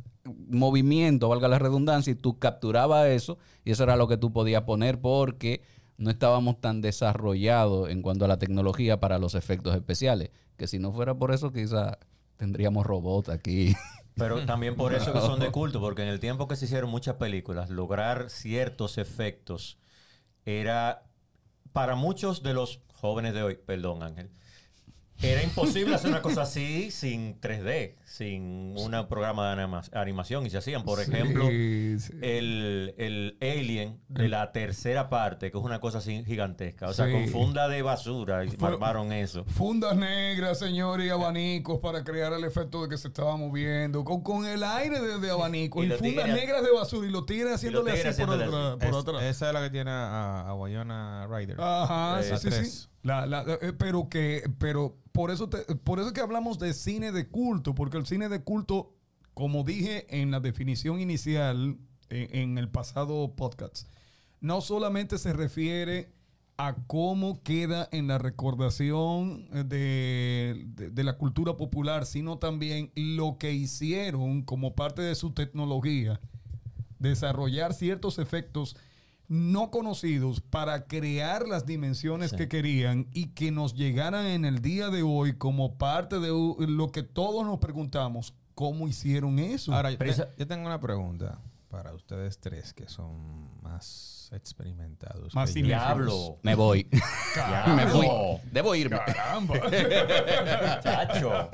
[0.49, 4.63] movimiento, valga la redundancia, y tú capturabas eso y eso era lo que tú podías
[4.63, 5.63] poner porque
[5.99, 10.79] no estábamos tan desarrollados en cuanto a la tecnología para los efectos especiales, que si
[10.79, 11.99] no fuera por eso quizá
[12.37, 13.77] tendríamos robots aquí.
[14.15, 16.89] Pero también por eso que son de culto, porque en el tiempo que se hicieron
[16.89, 19.79] muchas películas, lograr ciertos efectos
[20.45, 21.03] era
[21.73, 24.31] para muchos de los jóvenes de hoy, perdón Ángel,
[25.21, 30.47] era imposible hacer una cosa así sin 3D, sin un programa de anima- animación.
[30.47, 31.97] Y se hacían, por Sí, ejemplo, sí.
[32.23, 36.89] el, el Alien de la tercera parte, que es una cosa así gigantesca.
[36.89, 37.13] O sea, Sí.
[37.13, 39.45] con funda de basura y armaron eso.
[39.45, 44.05] Fundas negras, señores, y abanicos para crear el efecto de que se estaba moviendo.
[44.05, 47.27] Con, con el aire de, de abanicos Y fundas tigres- negras de basura y los
[47.27, 50.55] tigres haciéndole tigres así por, haciéndole atrás- Es- esa es la que tiene a, a
[50.55, 51.57] Wayona Rider.
[51.61, 52.89] Ajá, Eh, sí, sí.
[53.03, 57.13] La- la- eh, pero que, pero por eso, te- por eso que hablamos de cine
[57.13, 58.95] de culto, porque el cine de culto,
[59.35, 61.77] como dije en la definición inicial
[62.11, 63.89] eh, en el pasado podcast,
[64.41, 66.13] no solamente se refiere
[66.57, 73.53] a cómo queda en la recordación de- de la cultura popular, sino también lo que
[73.53, 76.21] hicieron como parte de su tecnología,
[76.99, 78.77] desarrollar ciertos efectos
[79.29, 82.37] no conocidos para crear las dimensiones Sí.
[82.37, 86.29] que querían y que nos llegaran en el día de hoy como parte de
[86.67, 89.75] lo que todos nos preguntamos, ¿cómo hicieron eso?
[89.75, 91.39] Ahora, yo, te- Prisa- yo tengo una pregunta
[91.69, 95.35] para ustedes tres que son más experimentados.
[95.35, 95.67] Más que yo.
[95.67, 96.39] Diablo.
[96.43, 96.87] Me voy.
[97.77, 98.07] Me fui.
[98.51, 98.99] Debo irme.
[99.07, 99.55] Caramba.
[100.83, 101.51] Chacho.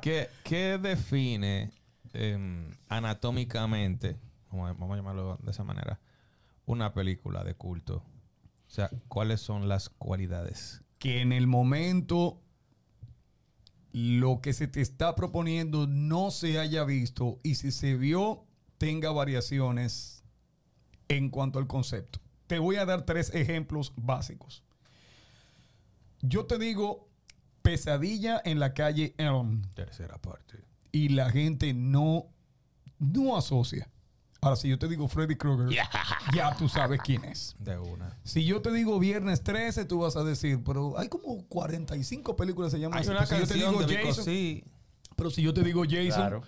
[0.00, 1.70] ¿Qué, qué define
[2.12, 4.16] em, anatómicamente,
[4.52, 6.00] vamos a, llamarlo de esa manera,
[6.66, 7.96] una película de culto?
[8.66, 10.82] O sea, ¿cuáles son las cualidades?
[11.02, 12.40] que en el momento
[13.90, 18.44] lo que se te está proponiendo no se haya visto y si se vio
[18.78, 20.22] tenga variaciones
[21.08, 22.20] en cuanto al concepto.
[22.46, 24.62] Te voy a dar tres ejemplos básicos.
[26.20, 27.08] Yo te digo
[27.62, 30.62] pesadilla en la calle Elm Tercera parte.
[30.92, 32.28] y la gente no,
[33.00, 33.90] no asocia.
[34.44, 35.68] Ahora, si yo te digo Freddy Krueger,
[36.34, 37.54] ya tú sabes quién es.
[37.60, 38.18] De una.
[38.24, 42.72] Si yo te digo Viernes 13, tú vas a decir, pero hay como 45 películas
[42.72, 43.10] que se llaman Hay así.
[43.12, 44.64] una Pero si yo te digo de Jason, sí.
[45.14, 46.42] pero si yo te digo Jason, Claro.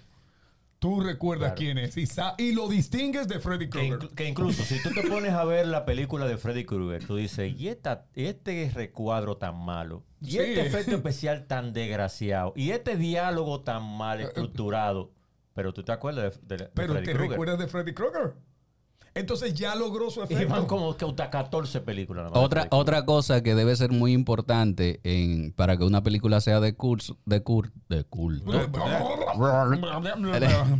[0.80, 1.56] tú recuerdas Claro.
[1.56, 2.08] quién es y,
[2.42, 4.08] y lo distingues de Freddy Que, Krueger.
[4.16, 7.54] que incluso si tú te pones a ver la película de Freddy Krueger, tú dices,
[7.56, 10.38] y, esta, y este recuadro tan malo, y Sí.
[10.38, 15.12] este efecto especial tan desgraciado, y este diálogo tan mal estructurado,
[15.54, 17.30] pero tú te acuerdas de, de- de Pero Freddy te Krueger.
[17.30, 18.34] recuerdas de Freddy Krueger.
[19.16, 20.48] Entonces ya logró su Y efecto.
[20.52, 22.32] van como que hasta 14 películas.
[22.34, 26.74] Otra, otra cosa que debe ser muy importante en, para que una película sea de
[26.74, 28.50] curso, de cur, de culto,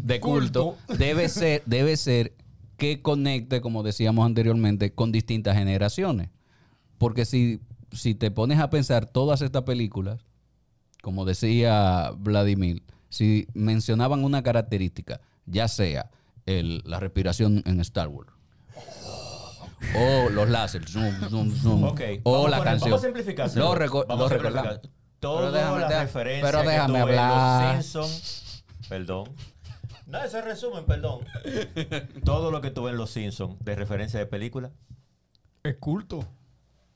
[0.02, 2.32] de culto, debe ser, debe ser
[2.76, 6.30] que conecte, como decíamos anteriormente, con distintas generaciones.
[6.98, 7.60] Porque si,
[7.92, 10.20] si te pones a pensar todas estas películas,
[11.02, 12.82] como decía Vladimir,
[13.14, 16.10] si mencionaban una característica, ya sea
[16.46, 18.30] el- la respiración en Star Wars,
[19.96, 22.90] o los láseres, zoom, zoom, zoom, Ok, o la poner- canción.
[22.90, 23.50] Vamos a simplificar.
[23.56, 24.80] Lo, reco- Vamos lo a.
[25.20, 27.76] Todas déjame- las deja- referencias pero que déjame tú ves en hablar.
[27.76, 28.64] Los Simpsons.
[28.88, 29.30] Perdón.
[30.06, 31.20] No, ese resumen, perdón.
[32.24, 34.70] Todo lo que tú ves en Los Simpsons de referencia de película.
[35.62, 36.26] Es culto.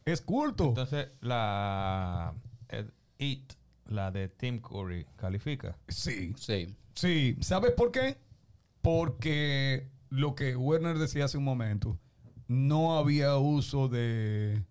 [0.04, 0.68] Es culto.
[0.68, 2.34] Entonces, la
[2.68, 2.86] eh,
[3.18, 3.52] It,
[3.90, 5.76] la de Tim Curry, califica.
[5.88, 6.34] Sí.
[6.36, 6.74] Sí.
[6.94, 7.36] Sí.
[7.40, 8.18] ¿Sabes por qué?
[8.82, 11.98] Porque lo que Werner decía hace un momento,
[12.46, 14.62] no había uso de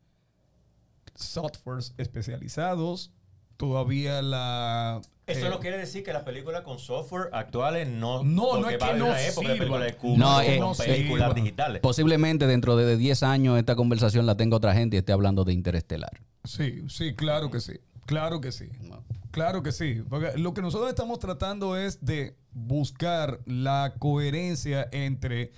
[1.15, 3.12] softwares especializados.
[3.58, 5.01] Todavía la...
[5.25, 8.23] Eso eh, no quiere decir que las películas con software actuales no.
[8.23, 9.82] No, no es que no una época de sirvan.
[10.17, 11.82] No, con eh, películas digitales.
[11.82, 15.53] Posiblemente dentro de 10 años esta conversación la tenga otra gente y esté hablando de
[15.53, 16.21] Interestelar.
[16.43, 17.73] Sí, sí, claro que sí.
[18.08, 18.70] Claro que sí.
[18.82, 19.04] No.
[19.30, 20.02] Claro que sí.
[20.10, 25.52] Porque lo que nosotros estamos tratando es de buscar la coherencia entre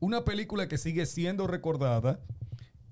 [0.00, 2.20] una película que sigue siendo recordada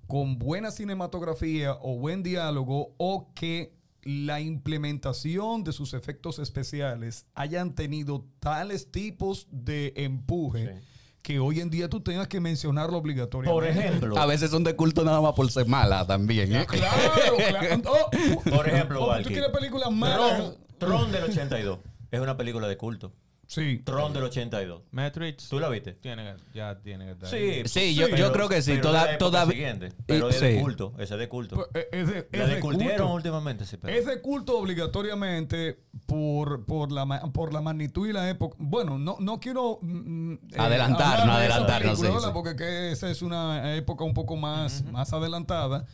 [0.06, 3.72] con buena cinematografía o buen diálogo o que
[4.02, 10.93] la implementación de sus efectos especiales hayan tenido tales tipos de empuje Sí.
[11.24, 13.54] Que hoy en día tú tengas que mencionarlo obligatoriamente.
[13.54, 16.54] Por ejemplo, A veces son de culto nada más por ser mala también.
[16.54, 16.66] ¿eh?
[16.66, 17.82] Claro, claro.
[17.86, 20.52] Oh, por ejemplo, oh, ¿Tú Valky, quieres películas malas?
[20.76, 21.78] Tron, Tron del 82.
[22.10, 23.10] Es una película de culto.
[23.46, 23.82] Sí.
[23.84, 24.82] Tron del 82.
[24.90, 25.48] Matrix.
[25.48, 25.92] ¿Tú la viste?
[25.92, 27.68] Tiene que- ya tiene que estar Sí, ahí.
[27.68, 28.70] Sí, yo- yo creo que sí.
[28.72, 29.92] pero Toda- toda- siguiente.
[30.06, 30.60] Pero es de sí.
[30.60, 30.92] culto.
[30.98, 31.56] Ese es de culto.
[31.56, 33.14] Pues, eh, Es de, La es de descultieron culto.
[33.14, 33.76] últimamente, sí.
[33.76, 33.96] Pero.
[33.96, 38.56] Es de culto obligatoriamente por, por, la, por la magnitud y la época.
[38.58, 42.26] Bueno, no, no quiero mm, eh, Adelantar, no adelantarnos, sí, sí.
[42.32, 45.86] Porque que esa es una época un poco más, más adelantada.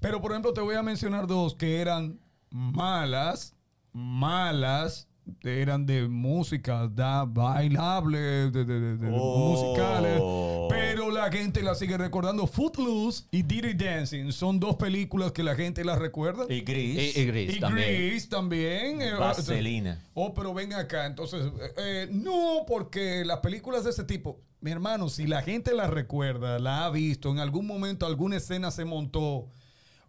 [0.00, 2.18] Pero, por ejemplo, te voy a mencionar dos que eran
[2.50, 3.54] malas,
[3.92, 5.08] malas,
[5.42, 9.48] eran de música, da bailable, de, de- de- de Oh.
[9.50, 10.20] musicales,
[10.68, 12.46] pero la gente la sigue recordando.
[12.46, 16.44] Footloose y Dirty Dancing son dos películas que la gente las recuerda.
[16.48, 17.16] Y Gris.
[17.16, 17.88] Y, y Gris Y también.
[17.88, 19.02] Grease también.
[19.02, 20.00] eh, Vaselina.
[20.14, 21.06] Oh, pero ven acá.
[21.06, 25.74] Entonces, eh, eh, no, porque las películas de ese tipo, mi hermano, si la gente
[25.74, 29.48] la recuerda, la ha visto, en algún momento alguna escena se montó,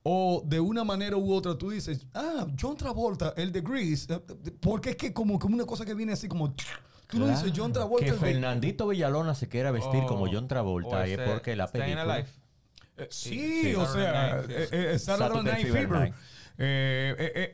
[0.10, 4.22] o de una manera u otra tú dices, ah, John Travolta, el de Grease, eh,
[4.46, 6.56] eh, porque es que como, como una cosa que viene así como...
[7.08, 8.06] Tú no dices John Travolta.
[8.06, 11.68] Que Fernandito Villalona se quiera vestir Oh, como John o Travolta y es porque la
[11.68, 12.02] película.
[12.04, 12.30] Alive.
[12.98, 13.76] Eh, sí, sí.
[13.76, 15.90] o sea, eh, eh, Saturday Night Fever.
[15.90, 16.14] Night.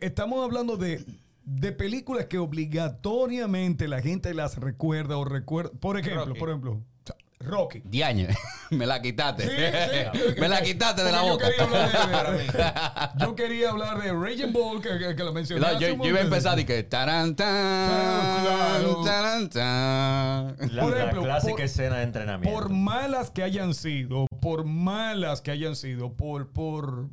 [0.04, 1.04] Estamos hablando de,
[1.46, 5.72] de películas que obligatoriamente la gente las recuerda o recuerda.
[5.80, 6.40] Por ejemplo, Rocky.
[6.40, 6.84] por ejemplo,
[7.44, 7.82] Rocky.
[7.86, 8.28] Diaño,
[8.72, 9.44] me la quitaste.
[9.44, 10.34] Sí, sí.
[10.42, 11.48] me la quitaste de la boca.
[11.58, 12.46] Yo quería hablar de,
[13.26, 15.62] yo quería hablar de Raging Bull, que, que, que lo mencioné.
[15.66, 18.96] No, yo, yo iba a empezar y que taran, Claro.
[18.96, 20.74] tan, taran, tan.
[20.76, 22.60] La, Por la ejemplo, clásica por- escena de entrenamiento.
[22.60, 27.10] Por malas que hayan sido, por malas que hayan sido, por, por,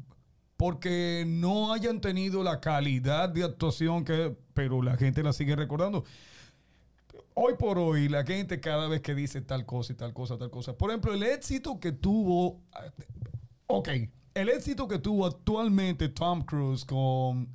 [0.57, 6.05] porque no hayan tenido la calidad de actuación que, pero la gente la sigue recordando.
[7.35, 10.51] Hoy por hoy, la gente cada vez que dice tal cosa y tal cosa, tal
[10.51, 10.77] cosa.
[10.77, 12.61] Por ejemplo, el éxito que tuvo.
[13.67, 13.89] Ok.
[14.35, 17.49] El éxito que tuvo actualmente Tom Cruise con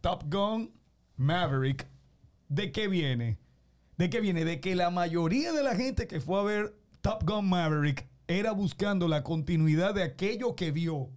[0.00, 0.72] Top Gun
[1.16, 1.86] Maverick,
[2.48, 3.38] ¿de qué viene?
[3.96, 4.44] ¿De qué viene?
[4.44, 8.52] De que la mayoría de la gente que fue a ver Top Gun Maverick era
[8.52, 11.10] buscando la continuidad de aquello que vio.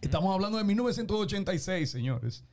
[0.00, 2.44] Estamos hablando de 1986, señores.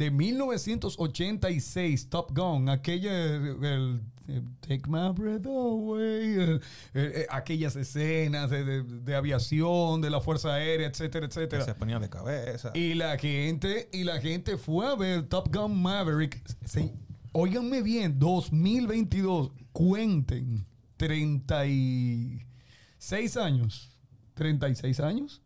[0.00, 6.60] De 1986, Top Gun, aquella, el, el Take My Breath Away, el-
[6.94, 11.64] eh, aquellas escenas de, de- de aviación, de la Fuerza Aérea, etcétera, Que etcétera.
[11.66, 12.70] se ponía de cabeza.
[12.74, 16.42] Y la gente, y la gente fue a ver Top Gun Maverick.
[16.64, 16.94] Se,
[17.32, 19.50] óiganme bien, 2022.
[19.72, 20.64] Cuenten,
[20.96, 23.90] 36 años.
[24.34, 25.42] 36 años.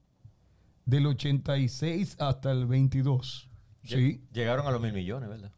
[0.86, 3.48] Del 86 hasta el 22.
[3.84, 4.22] Sí.
[4.32, 5.50] Llegaron a los mil millones, ¿verdad?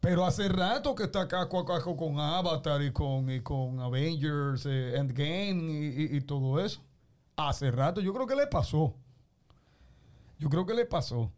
[0.00, 4.66] Pero hace rato que está caco a caco con Avatar y con, y con Avengers,
[4.66, 6.82] eh, Endgame y, y- y todo eso.
[7.36, 8.94] Hace rato, yo creo que le pasó.
[10.38, 11.32] Yo creo que le pasó.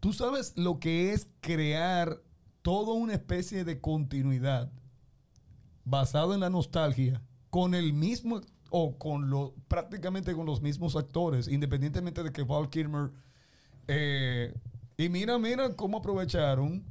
[0.00, 2.20] Tú sabes lo que es crear
[2.62, 4.70] toda una especie de continuidad
[5.84, 8.40] basado en la nostalgia con el mismo
[8.70, 13.10] o con lo prácticamente con los mismos actores, independientemente de que Val Kilmer
[13.86, 14.54] eh,
[14.96, 16.84] y mira, mira cómo aprovecharon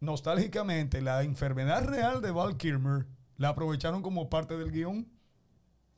[0.00, 3.06] nostálgicamente la enfermedad real de Val Kilmer,
[3.38, 5.08] la aprovecharon como parte del guion.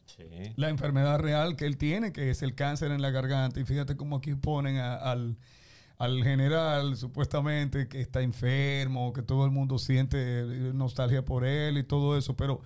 [0.07, 0.24] Sí.
[0.57, 3.61] La enfermedad real que él tiene, que es el cáncer en la garganta.
[3.61, 5.36] Y fíjate cómo aquí ponen a- al,
[5.99, 11.82] al general, supuestamente, que está enfermo, que todo el mundo siente nostalgia por él y
[11.84, 12.36] todo eso.
[12.36, 12.62] Pero,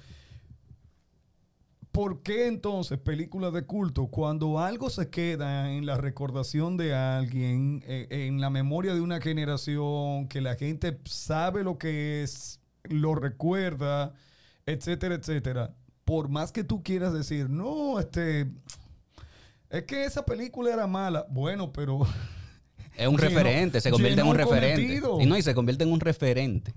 [1.93, 7.85] ¿por qué entonces películas de culto, cuando algo se queda en la recordación de alguien,
[7.87, 13.15] eh, en la memoria de una generación, que la gente sabe lo que es, lo
[13.15, 14.15] recuerda,
[14.67, 15.75] etcétera, etcétera?
[16.05, 18.51] Por más que tú quieras decir, no, este,
[19.71, 21.27] es que esa película era mala.
[21.31, 22.01] Bueno, pero
[22.97, 25.01] Es un referente, se convierte en un referente.
[25.21, 26.75] Y no, y se convierte en un referente.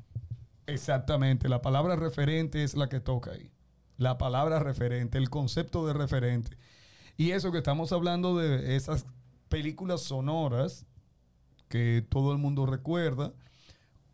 [0.67, 3.51] Exactamente, la palabra referente es la que toca ahí.
[3.97, 6.57] La palabra referente, el concepto de referente.
[7.17, 9.05] Y eso que estamos hablando de esas
[9.49, 10.85] películas sonoras
[11.69, 13.33] que todo el mundo recuerda.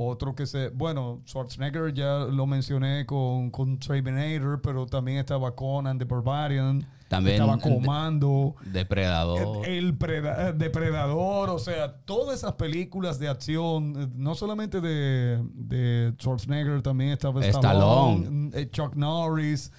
[0.08, 5.98] Otro que se, bueno, Schwarzenegger ya lo mencioné con, con Terminator, pero también estaba Conan
[5.98, 8.56] the Barbarian, También- estaba Comando.
[8.66, 9.66] Depredador.
[9.68, 14.82] El, el preda- eh, Depredador, o sea, todas esas películas de acción, eh, no solamente
[14.82, 18.22] de, de Schwarzenegger, también estaba Stallone.
[18.24, 19.72] Stallone, eh, Chuck Norris,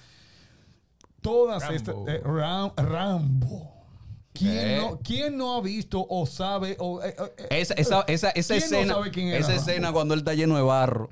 [1.21, 1.75] todas Rambo.
[1.75, 3.71] estas, eh, Ram- Rambo.
[4.33, 4.77] ¿Quién, Eh.
[4.81, 6.75] no, quién no ha visto o sabe?
[6.79, 9.91] O, eh, eh, Esa, esa, esa, esa ¿Quién no escena, sabe quién era esa escena
[9.91, 11.09] cuando él está lleno de barro.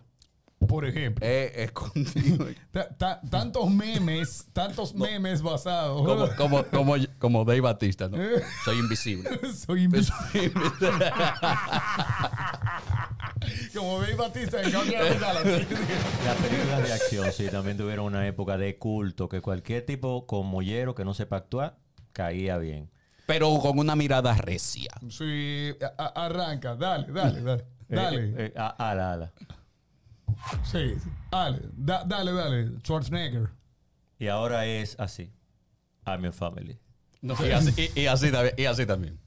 [0.68, 2.48] por ejemplo, Eh, escondido.
[2.72, 6.04] ta- ta- tantos memes, tantos memes basados.
[6.06, 8.18] Como, como, como, como Dave Batista, ¿no?
[8.66, 9.30] Soy invisible.
[9.66, 10.52] Soy invisible.
[13.76, 14.72] Como Dave Batista en.
[14.72, 14.84] Las
[16.38, 20.94] películas de acción, sí, también tuvieron una época de culto que cualquier tipo con mollero
[20.96, 21.78] que no sepa actuar
[22.14, 22.90] caía bien.
[23.32, 24.92] Pero con una mirada recia.
[25.10, 27.64] Sí, a- arranca, dale, dale, dale.
[27.90, 28.18] Eh, Dale.
[28.30, 29.32] eh, eh, a- ala, ala.
[30.64, 30.96] Sí.
[31.32, 32.72] Dale, da- dale, dale.
[32.84, 33.50] Schwarzenegger.
[34.20, 35.32] Y ahora es así.
[36.06, 36.78] I'm your family.
[37.22, 38.56] Y, así, y- y así también.
[38.58, 39.20] Y así también.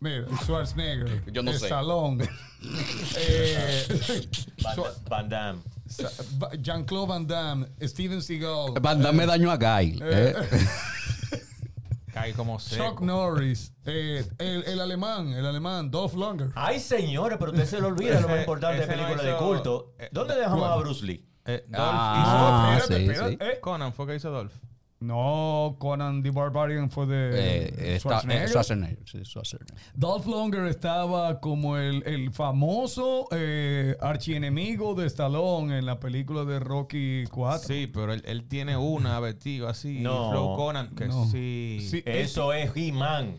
[0.00, 1.32] Mira, Schwarzenegger.
[1.32, 1.64] Yo no sé.
[1.66, 2.24] Stallone.
[3.16, 3.86] eh,
[5.08, 5.62] Van, Damme.
[5.86, 6.10] Sa-
[6.60, 9.98] Jean-Claude Van Damme, Steven Seagal, Van Damme daño a Guy.
[10.02, 10.34] ¿eh?
[12.20, 13.00] Cae como Chuck.
[13.00, 16.52] Norris, eh, el, el alemán, el alemán, Dolph Lundgren.
[16.54, 19.30] Ay, señores, pero usted se lo olvida lo más importante de ese no películas de
[19.32, 19.94] hizo- culto.
[19.98, 21.24] eh, ¿Dónde dejamos a Bruce Lee?
[21.44, 23.38] Eh, Dolph Ah, espérate, sí, espérate, sí.
[23.56, 23.60] eh.
[23.60, 24.52] Conan fue que hizo Dolph.
[25.00, 28.44] No, Conan the Barbarian fue de Eh, está- Schwarzenegger.
[28.44, 29.76] eh, Schwarzenegger, sí, Schwarzenegger.
[29.94, 36.58] Dolph Lundgren estaba como el, el famoso eh, archienemigo de Stallone en la película de
[36.58, 37.68] Rocky 4.
[37.68, 40.00] Sí, pero él, él tiene una vestido así.
[40.00, 40.30] No.
[40.32, 41.26] Flow Conan, que No.
[41.30, 41.86] sí.
[41.88, 43.36] Sí, Eso es He-Man.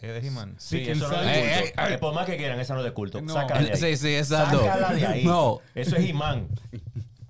[0.00, 0.54] Es de He-Man.
[0.58, 1.94] Sí, Sí, eso no es de Eh, culto.
[1.94, 3.20] eh, por más que quieran, esa no es de culto.
[3.20, 3.32] No.
[3.32, 3.76] Sácala de ahí.
[3.76, 4.60] Sí, sí, exacto.
[4.60, 5.24] Sácala de ahí.
[5.24, 5.58] No.
[5.74, 6.46] Eso es He-Man.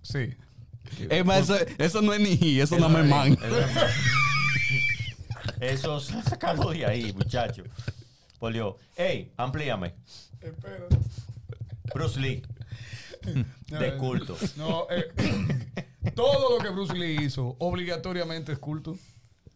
[0.03, 0.35] Sí.
[1.11, 3.33] Es más, eso, eso no es ni he, eso no es man.
[3.33, 3.67] Eso es.
[5.61, 7.63] Eso, sácalo de ahí, muchacho.
[8.39, 8.75] Por Dios.
[8.97, 9.95] Ey, amplíame.
[10.41, 10.99] Espérate.
[11.95, 12.43] Bruce Lee.
[13.69, 14.37] De culto.
[14.57, 15.07] No, eh,
[16.15, 18.99] todo lo que Bruce Lee hizo obligatoriamente es culto.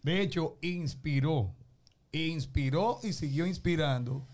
[0.03, 1.55] De hecho, inspiró,
[2.13, 4.27] inspiró y siguió inspirando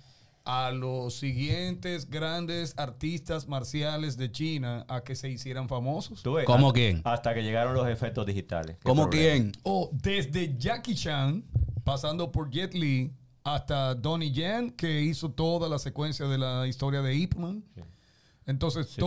[0.44, 6.22] a los siguientes grandes artistas marciales de China a que se hicieran famosos.
[6.22, 7.00] Tú ves, ¿Cómo hasta- quién?
[7.04, 8.76] Hasta que llegaron los efectos digitales.
[8.82, 9.32] ¿Cómo problema.
[9.32, 9.52] quién?
[9.62, 11.44] O desde Jackie Chan,
[11.82, 13.10] pasando por Jet Li,
[13.42, 17.64] hasta Donnie Yen, que hizo toda la secuencia de la historia de Ip Man.
[18.46, 19.00] Entonces, Sí,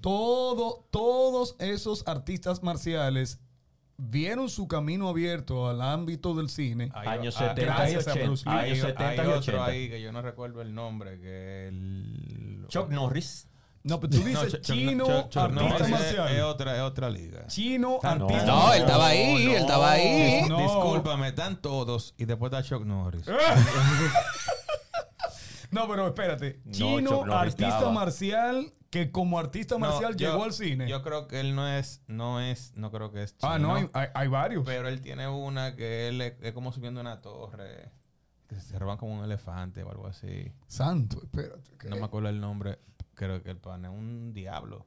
[0.00, 3.38] todo, todos esos artistas marciales
[4.00, 6.90] vieron su camino abierto al ámbito del cine.
[6.94, 8.26] Hay- Años ah, 70 y gracias a 80.
[8.26, 8.56] Bruce Lee.
[8.56, 9.64] Hay, Años hay 70 y otro 80.
[9.66, 12.64] ahí que yo no recuerdo el nombre, que el...
[12.68, 13.48] Chuck Norris.
[13.82, 16.32] No, pero tú dices chino, Chuck- Chuck artista marcial.
[16.36, 17.46] Es otra, es otra liga.
[17.48, 20.42] Chino, Tan- artista No, No, él estaba ahí, él estaba ahí.
[20.48, 20.58] No.
[20.62, 23.24] Discúlpame, están todos y después está Chuck Norris.
[25.70, 26.60] No, pero espérate.
[26.64, 27.92] No, Chino, artista estaba.
[27.92, 30.88] marcial que como artista No, marcial yo- llegó al cine.
[30.88, 33.82] Yo creo que él no es, no es, no creo que es ah, no, hay,
[33.82, 34.64] chino, hay- hay varios.
[34.64, 37.90] Pero él tiene una que él es, es como subiendo una torre.
[38.48, 40.50] Que se roban como un elefante o algo así.
[40.66, 41.70] Santo, espérate.
[41.78, 41.88] ¿qué?
[41.90, 42.78] No me acuerdo el nombre.
[43.14, 44.86] Creo que el pan es un diablo.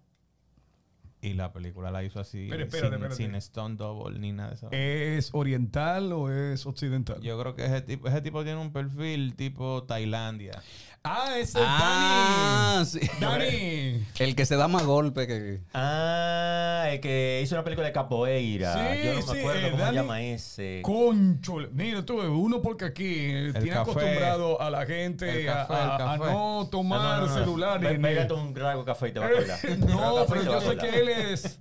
[1.24, 2.48] Y la película la hizo así.
[2.50, 3.16] Pero espérate, sin, espérate.
[3.24, 4.70] sin Stone Double ni nada de eso.
[4.72, 7.22] ¿Es oriental o es occidental?
[7.22, 10.60] Yo creo que ese tipo, ese tipo tiene un perfil tipo Tailandia.
[11.04, 13.00] Ah, ese es Ah, sí.
[13.20, 13.46] Dani.
[13.46, 14.08] Dani.
[14.20, 15.62] El que se da más golpe que.
[15.74, 18.74] Ah, el que hizo una película de capoeira.
[18.74, 20.80] Sí, Yo no sí, me acuerdo eh, cómo Dani- se llama ese.
[20.84, 23.80] Concho, mira tú, uno porque aquí eh, tiene café.
[23.92, 27.34] acostumbrado a la gente El a- café, a, el no tomar no, no, no.
[27.40, 27.80] celular.
[27.80, 29.60] Ve- ni- Pégate un trago de café y te va a acordar.
[29.64, 31.60] Eh, no, pero yo sé que él es.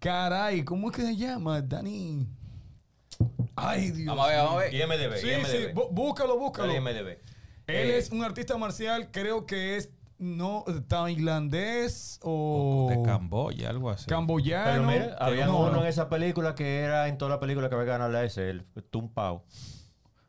[0.00, 1.60] Caray, ¿cómo es que se llama?
[1.62, 2.26] Dani.
[3.56, 4.06] Ay, Dios.
[4.08, 4.74] Vamos a ver, vamos a ver.
[4.74, 5.46] IMDB, Sí, IMDb.
[5.46, 6.74] sí, bú- búscalo, búscalo.
[6.74, 7.18] IMDb.
[7.66, 13.90] Él Eh, es un artista marcial, creo que es no tailandés o, De Camboya, algo
[13.90, 14.06] así.
[14.06, 14.70] camboyano.
[14.70, 15.80] Pero mira, había No, uno no.
[15.82, 18.64] en esa película que era en toda la película que había ganado la S, el
[18.90, 19.44] Tum Pao.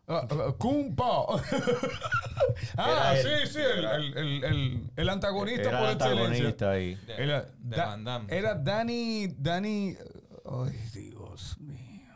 [0.08, 1.40] Ah, ah, Kung Pao.
[2.78, 3.48] ah, Era sí, él.
[3.48, 6.48] sí, el, el, el, el- el antagonista Era por el excelencia.
[6.48, 6.96] antagonista ahí.
[6.96, 8.38] De, Era, de Da- Van Damme.
[8.38, 9.98] era Danny, Danny.
[10.46, 12.14] Ay, Dios mío.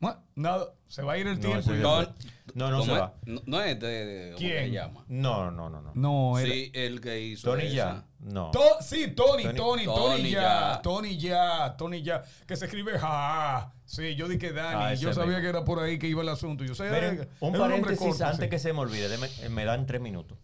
[0.00, 2.12] Bueno, nada, se va a ir el No, tiempo.
[2.54, 3.14] No, No, se va.
[3.26, 3.86] No, no es de.
[3.88, 4.64] de- ¿Cómo ¿Quién?
[4.66, 5.04] se llama?
[5.08, 5.92] No, no, no, no.
[5.94, 6.50] No, era.
[6.52, 7.50] Sí, el que hizo.
[7.50, 7.74] Tony esa.
[7.74, 8.04] ya.
[8.20, 8.50] No.
[8.50, 10.82] To- sí, Tony, Tony- Tony, Tony, Tony ya, Ya.
[10.82, 13.72] Tony ya, Tony ya, que se escribe ja.
[13.84, 15.42] Sí, yo dije Dani, Ah, ese yo sabía mismo.
[15.42, 16.64] que era por ahí que iba el asunto.
[16.64, 18.50] Yo sé, Miren, era- un nombre paréntesis corto, antes sí.
[18.50, 19.08] que se me olvide.
[19.08, 20.38] deme- eh, me dan tres minutos.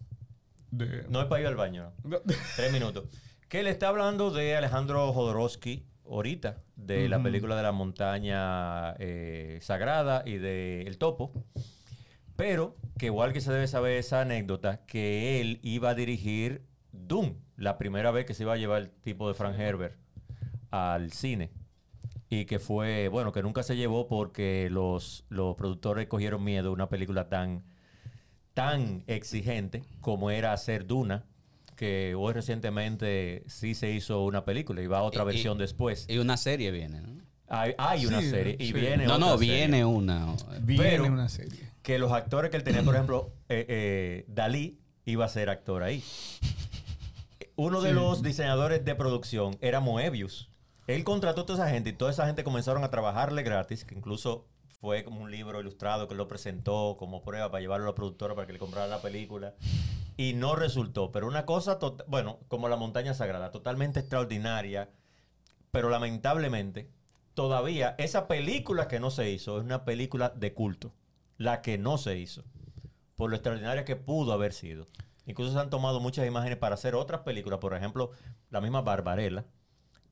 [0.71, 1.91] De- No es para ir al baño.
[2.03, 2.17] no.
[2.57, 3.05] Tres minutos.
[3.47, 9.59] Que le está hablando de Alejandro Jodorowsky ahorita, de la película de la montaña eh,
[9.61, 11.31] sagrada y de El Topo.
[12.37, 16.61] Pero que igual que se debe saber esa anécdota, que él iba a dirigir
[16.93, 19.97] Doom, la primera vez que se iba a llevar el tipo de Frank Herbert
[20.71, 21.51] al cine.
[22.29, 26.73] Y que fue, bueno, que nunca se llevó porque los, los productores cogieron miedo a
[26.73, 27.63] una película tan,
[28.53, 31.25] tan exigente como era hacer Duna,
[31.75, 36.05] que hoy recientemente sí se hizo una película y va otra Y- versión y- después.
[36.09, 37.17] Y una serie viene, ¿no?
[37.49, 38.73] Hay, hay una Sí, serie y sí.
[38.73, 39.55] viene No, otra no, serie.
[39.55, 40.35] viene una.
[40.63, 41.69] Viene Pero- una serie.
[41.87, 45.83] Que los actores que él tenía, por ejemplo, eh, eh, Dalí iba a ser actor
[45.83, 46.03] ahí.
[47.55, 47.95] Uno de Sí.
[47.95, 50.51] los diseñadores de producción era Moebius.
[50.87, 53.95] Él contrató a toda esa gente y toda esa gente comenzaron a trabajarle gratis, que
[53.95, 54.47] incluso
[54.81, 58.35] fue como un libro ilustrado que lo presentó como prueba para llevarlo a la productora
[58.35, 59.55] para que le comprara la película.
[60.17, 61.13] Y no resultó.
[61.13, 64.89] Pero una cosa, bueno, como la montaña sagrada, totalmente extraordinaria.
[65.71, 66.89] Pero lamentablemente,
[67.33, 70.91] todavía esa película que no se hizo es una película de culto.
[71.37, 72.43] La que no se hizo.
[73.15, 74.85] Por lo extraordinaria que pudo haber sido.
[75.25, 77.59] Incluso se han tomado muchas imágenes para hacer otras películas.
[77.59, 78.11] Por ejemplo,
[78.49, 79.45] la misma Barbarella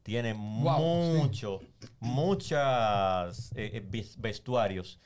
[0.03, 1.17] tiene Wow, sí.
[1.17, 1.59] mucho,
[1.99, 4.99] muchas eh, eh, vestuarios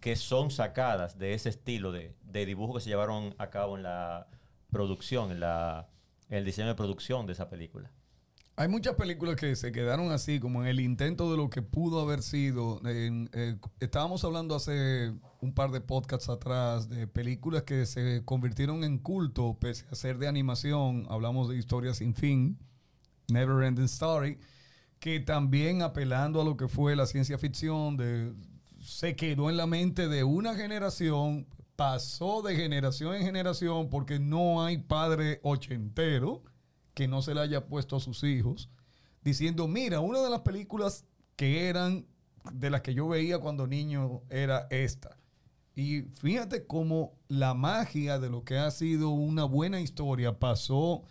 [0.00, 3.82] que son sacadas de ese estilo de, de dibujo que se llevaron a cabo en
[3.82, 4.28] la
[4.70, 5.88] producción, en, la,
[6.28, 7.90] en el diseño de producción de esa película.
[8.58, 12.00] Hay muchas películas que se quedaron así, como en el intento de lo que pudo
[12.00, 12.80] haber sido.
[12.86, 18.82] En- eh, estábamos hablando hace un par de podcasts atrás de películas que se convirtieron
[18.82, 21.06] en culto, pese a ser de animación.
[21.10, 22.58] Hablamos de historias sin fin,
[23.28, 24.38] Never Ending Story,
[25.00, 28.32] que también apelando a lo que fue la ciencia ficción, de,
[28.80, 31.46] se quedó en la mente de una generación,
[31.76, 36.42] pasó de generación en generación, porque no hay padre ochentero
[36.96, 38.70] que no se le haya puesto a sus hijos,
[39.22, 41.04] diciendo, mira, una de las películas
[41.36, 42.06] que eran
[42.52, 45.18] de las que yo veía cuando niño era esta.
[45.74, 51.02] Y fíjate cómo la magia de lo que ha sido una buena historia pasó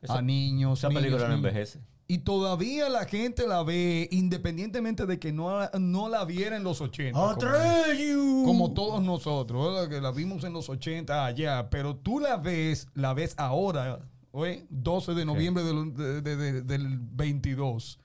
[0.00, 0.78] Esa- a niños.
[0.78, 1.80] Esa niños, película no envejece.
[2.06, 6.64] Y todavía la gente la ve independientemente de que no, la- no la viera en
[6.64, 7.18] los 80.
[7.18, 9.90] como- como todos nosotros, ¿verdad?
[9.90, 14.00] que la vimos en los 80 allá, pero tú la ves, la ves ahora,
[14.34, 14.66] ¿oye?
[14.68, 17.98] 12 de noviembre del, de- de- de- del 22.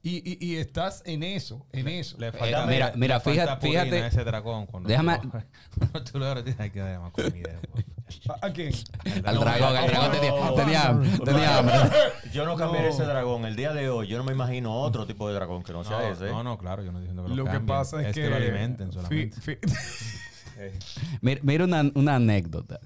[0.00, 2.16] Y, y- y estás en eso, en eso.
[2.18, 4.66] Le Eh, falta, mira, le mira, fíjate- fíjate- a ese dragón.
[4.66, 5.30] Cuando Déjame- tú
[5.92, 7.60] lo- tú lo tienes que más comida.
[8.40, 8.72] ¿A, quién?
[9.24, 11.74] Al No, dragón, no, el dragón tenía, no, tenía hambre, tenía hambre.
[12.32, 12.94] Yo no cambiaré No.
[12.94, 13.44] ese dragón.
[13.44, 15.98] El día de hoy, yo no me imagino otro tipo de dragón que no sea
[15.98, 16.24] No, ese.
[16.26, 18.36] no, no, claro, yo no estoy diciendo que lo, Lo que pasa es, que, lo
[18.36, 19.40] alimenten fi- solamente.
[19.40, 19.58] fi-
[21.20, 22.80] Mira, mira una, una anécdota.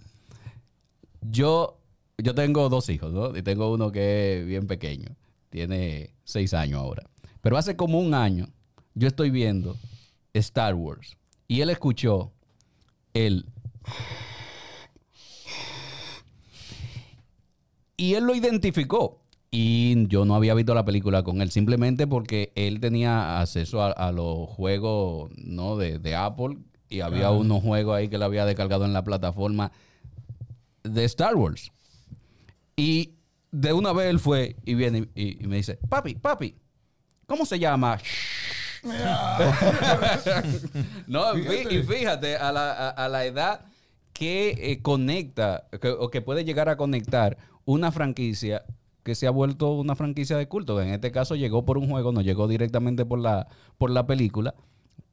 [1.20, 1.78] Yo,
[2.22, 3.36] yo tengo dos hijos, ¿no?
[3.36, 5.08] Y tengo uno que es bien pequeño.
[5.50, 7.02] Tiene seis años ahora.
[7.40, 8.46] Pero hace como un año
[8.94, 9.76] yo estoy viendo
[10.32, 11.16] Star Wars.
[11.48, 12.32] Y él escuchó
[13.12, 13.46] el...
[17.96, 19.20] Y él lo identificó.
[19.50, 23.90] Y yo no había visto la película con él, simplemente porque él tenía acceso a,
[23.90, 25.76] a los juegos ¿no?
[25.76, 26.56] de, de Apple
[26.88, 29.72] y había unos juegos ahí que él había descargado en la plataforma
[30.84, 31.72] de Star Wars.
[32.82, 33.14] Y
[33.52, 36.56] de una vez él fue y viene y, y me dice, papi, papi,
[37.26, 37.98] ¿cómo se llama?
[41.06, 43.64] no, y fí- y fíjate, a la, a- a la edad
[44.12, 48.64] que eh, conecta que- o que puede llegar a conectar una franquicia
[49.04, 50.80] que se ha vuelto una franquicia de culto.
[50.80, 53.46] En este caso llegó por un juego, no llegó directamente por la,
[53.78, 54.54] por la película,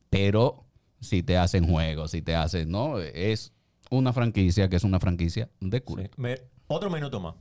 [0.10, 0.66] pero
[1.00, 3.00] si te hacen juegos, si te hacen, ¿no?
[3.00, 3.54] Es
[3.90, 6.04] una franquicia que es una franquicia de culto.
[6.16, 6.22] Sí.
[6.22, 7.36] Me- otro minuto más.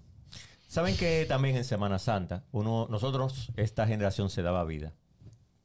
[0.69, 4.93] Saben que también en Semana Santa, uno, nosotros, esta generación se daba vida.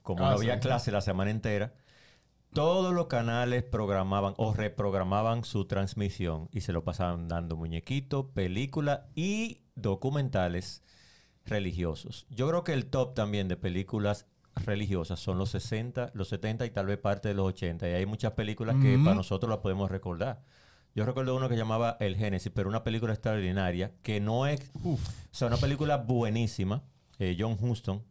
[0.02, 0.62] Como Ah, no había sí.
[0.62, 1.74] clase la semana entera,
[2.54, 9.02] todos los canales programaban o reprogramaban su transmisión y se lo pasaban dando muñequitos, películas
[9.14, 10.84] y documentales
[11.46, 12.26] religiosos.
[12.30, 14.26] Yo creo que el top también de películas
[14.56, 17.90] religiosas son los 60, los 70 y tal vez parte de los 80.
[17.90, 20.44] Y hay muchas películas que para nosotros las podemos recordar.
[20.96, 24.72] Yo recuerdo uno que llamaba El Génesis, pero una película extraordinaria que no es...
[24.84, 24.98] O
[25.32, 26.84] sea, una película buenísima.
[27.20, 28.04] Eh, John Huston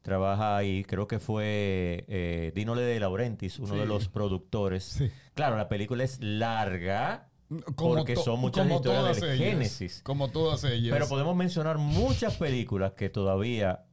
[0.00, 0.82] trabaja ahí.
[0.84, 4.84] Creo que fue eh, Dino de Laurentiis, uno de los productores.
[4.84, 5.10] Sí.
[5.34, 7.28] Claro, la película es larga
[7.74, 9.38] Como porque son muchas como historias del ellas.
[9.38, 10.00] Génesis.
[10.02, 10.92] Como todas ellas.
[10.92, 13.84] Pero podemos mencionar muchas películas que todavía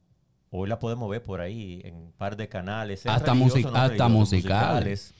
[0.48, 3.04] hoy las podemos ver por ahí en un par de canales.
[3.06, 5.14] Hasta music- no hasta musicales.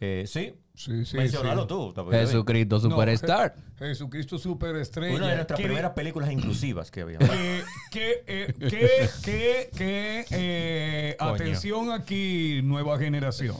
[0.00, 1.68] Eh, sí, Sí, sí, mencionalo sí.
[1.68, 1.94] tú.
[2.10, 3.54] Jesucristo No, Superstar.
[3.78, 5.14] Je- Jesucristo Superestrella.
[5.16, 7.18] Una de nuestras que- primeras películas inclusivas que había.
[7.18, 13.56] que, que, eh, que, que, que, eh, atención aquí, nueva generación.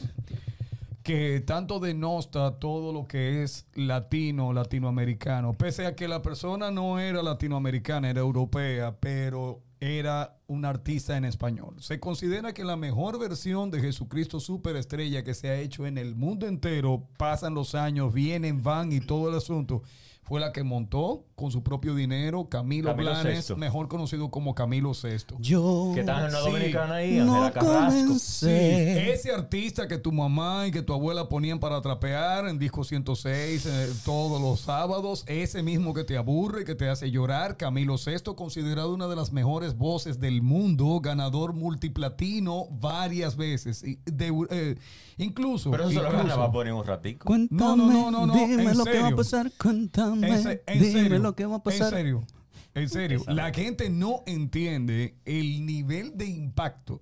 [1.04, 5.52] Que tanto denosta todo lo que es latino, latinoamericano.
[5.52, 11.26] Pese a que la persona no era latinoamericana, era europea, pero era un artista en
[11.26, 11.76] español.
[11.80, 16.14] Se considera que la mejor versión de Jesucristo Superestrella que se ha hecho en el
[16.14, 19.82] mundo entero, pasan los años, vienen, van y todo el asunto,
[20.24, 24.92] fue la que montó con su propio dinero Camilo, Camilo Blanes, mejor conocido como Camilo
[24.92, 25.36] VI.
[25.38, 26.50] Yo Que están en una Sí.
[26.50, 28.00] dominicana ahí, no Carrasco.
[28.18, 29.12] Sí, comencé.
[29.12, 33.66] ese artista que tu mamá y que tu abuela ponían para trapear en disco 106
[33.66, 38.34] eh, todos los sábados, ese mismo que te aburre, que te hace llorar, Camilo VI,
[38.34, 43.82] considerado una de las mejores voces del mundo, ganador multiplatino varias veces.
[43.84, 44.76] Y de- eh,
[45.18, 47.24] incluso, Pero eso se lo incluso- ganaba poner un ratico.
[47.26, 50.42] Cuéntame, No, no, no, no, no, dime en lo que va a pasar, cuéntame, En,
[50.42, 51.92] se- en dime serio, lo que va a pasar.
[51.92, 52.26] En serio,
[52.74, 53.24] en serio.
[53.28, 57.00] La gente no entiende el nivel de impacto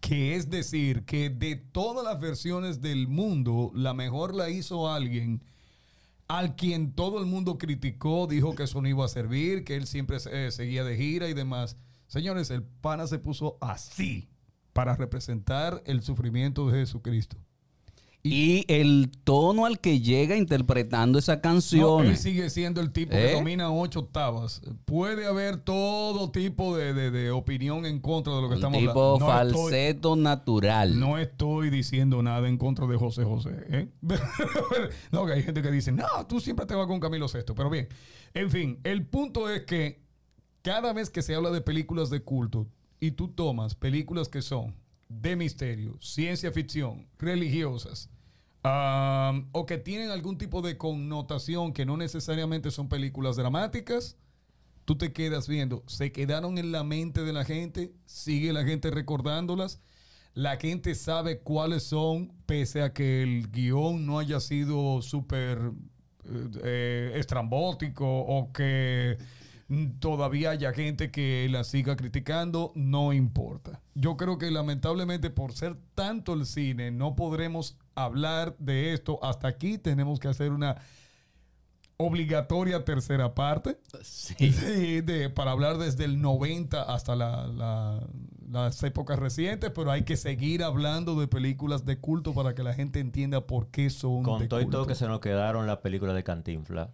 [0.00, 5.42] que es decir que de todas las versiones del mundo, la mejor la hizo alguien
[6.28, 9.86] al quien todo el mundo criticó, dijo que eso no iba a servir, que él
[9.86, 11.76] siempre eh, seguía de gira y demás.
[12.06, 14.28] Señores, el pana se puso así
[14.74, 17.36] para representar el sufrimiento de Jesucristo.
[18.26, 22.06] Y el tono al que llega interpretando esa No, canción.
[22.06, 23.34] él sigue siendo el tipo que ¿Eh?
[23.34, 24.62] domina ocho octavas.
[24.86, 28.90] Puede haber todo tipo de, de- de opinión en contra de lo que estamos tipo
[29.22, 29.26] hablando.
[29.26, 30.98] No estoy, falseto natural.
[30.98, 33.50] no estoy diciendo nada en contra de José José.
[33.68, 33.88] ¿eh?
[35.12, 37.54] no, que hay gente que dice, no, tú siempre te vas con Camilo Sesto.
[37.54, 37.88] Pero bien,
[38.32, 40.00] en fin, el punto es que
[40.62, 42.66] cada vez que se habla de películas de culto
[43.00, 44.74] y tú tomas películas que son
[45.10, 48.08] de misterio, ciencia ficción, religiosas,
[48.64, 54.16] am, o que tienen algún tipo de connotación que no necesariamente son películas dramáticas,
[54.84, 58.90] tú te quedas viendo, se quedaron en la mente de la gente, sigue la gente
[58.90, 59.80] recordándolas,
[60.34, 65.70] la gente sabe cuáles son, pese a que el guion no haya sido súper
[66.26, 69.16] eh, eh, estrambótico o que
[69.98, 73.80] todavía haya gente que la siga criticando, no importa.
[73.94, 79.18] Yo creo que lamentablemente por ser tanto el cine, no podremos hablar de esto.
[79.24, 80.76] Hasta aquí tenemos que hacer una
[81.96, 83.78] obligatoria tercera parte.
[84.02, 84.34] Sí.
[85.02, 88.06] De, para hablar desde el 90 hasta la- la-
[88.50, 92.74] las épocas recientes, pero hay que seguir hablando de películas de culto para que la
[92.74, 94.86] gente entienda por qué son Con de todo y todo culto.
[94.86, 96.90] que se nos quedaron las películas de Cantinfla.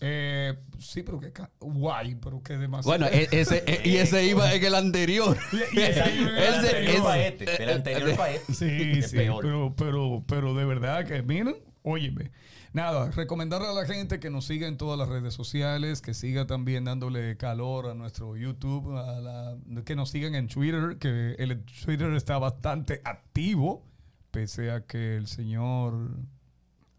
[0.00, 2.98] Eh, sí, pero que ca- guay, pero que demasiado.
[2.98, 5.36] Bueno, ese, e- y ese iba en el anterior.
[5.72, 8.54] Y ese iba en el anterior ese- pa' este, del anterior pa' este.
[8.54, 9.42] Sí, sí, peor.
[9.44, 12.30] pero, pero, pero de verdad que, miren, óyeme.
[12.72, 16.46] Nada, recomendarle a la gente que nos siga en todas las redes sociales, que siga
[16.46, 21.62] también dándole calor a nuestro YouTube, a la- que nos sigan en Twitter, que el
[21.84, 23.84] Twitter está bastante activo,
[24.30, 26.10] pese a que el señor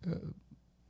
[0.06, 0.10] eh,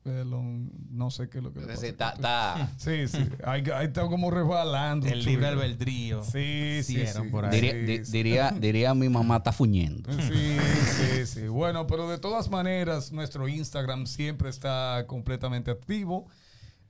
[0.03, 1.85] Elon, no sé qué es lo que le pasa.
[1.87, 3.27] Está- está- Sí, sí.
[3.43, 5.07] Ahí, ahí está como resbalando.
[5.07, 6.23] El libre albedrío.
[6.23, 7.21] Sí, sí, sí.
[7.29, 7.61] por ahí.
[7.61, 10.11] di- diría, diría mi mamá está fuñendo.
[10.13, 10.57] Sí,
[10.97, 11.47] sí, sí.
[11.47, 16.27] Bueno, pero de todas maneras, nuestro Instagram siempre está completamente activo.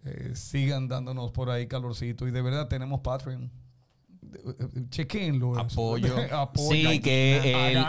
[0.05, 2.27] Eh, sigan dándonos por ahí calorcito.
[2.27, 3.51] Y de verdad tenemos Patreon.
[4.33, 5.51] Eh, eh, Chequenlo.
[5.53, 5.61] eso.
[5.61, 6.15] Apoyo.
[6.31, 6.69] Apoyo.
[6.71, 7.85] Sí, que el-.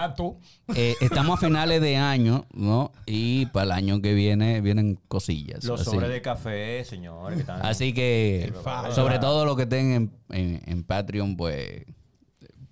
[0.76, 2.92] Eh, estamos a finales de año, ¿no?
[3.06, 5.64] Y para el año que viene vienen cosillas.
[5.64, 5.90] Los así.
[5.90, 7.36] sobres de café, señores.
[7.36, 8.52] que están- Así que,
[8.94, 11.84] sobre todo los que estén en, en- en Patreon, pues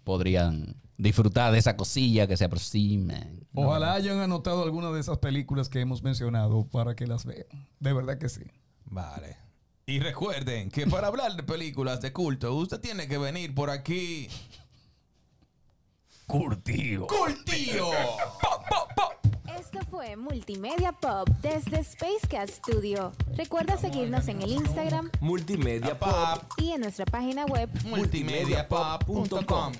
[0.05, 3.47] podrían disfrutar de esa cosilla que se aproximen.
[3.55, 7.47] Ojalá hayan anotado alguna de esas películas que hemos mencionado para que las vean.
[7.79, 8.43] De verdad que sí.
[8.85, 9.37] Vale.
[9.91, 14.29] Y recuerden que para hablar de películas de culto, usted tiene que venir por aquí.
[16.29, 17.09] Curtido.
[17.09, 17.91] ¡Cultío!
[19.59, 23.11] Esto fue Multimedia Pop desde Space Cat Studio.
[23.35, 26.13] Recuerda seguirnos en el Instagram Multimedia Pop.
[26.13, 26.45] Pop.
[26.59, 29.73] y en nuestra página web Multimediapop.com.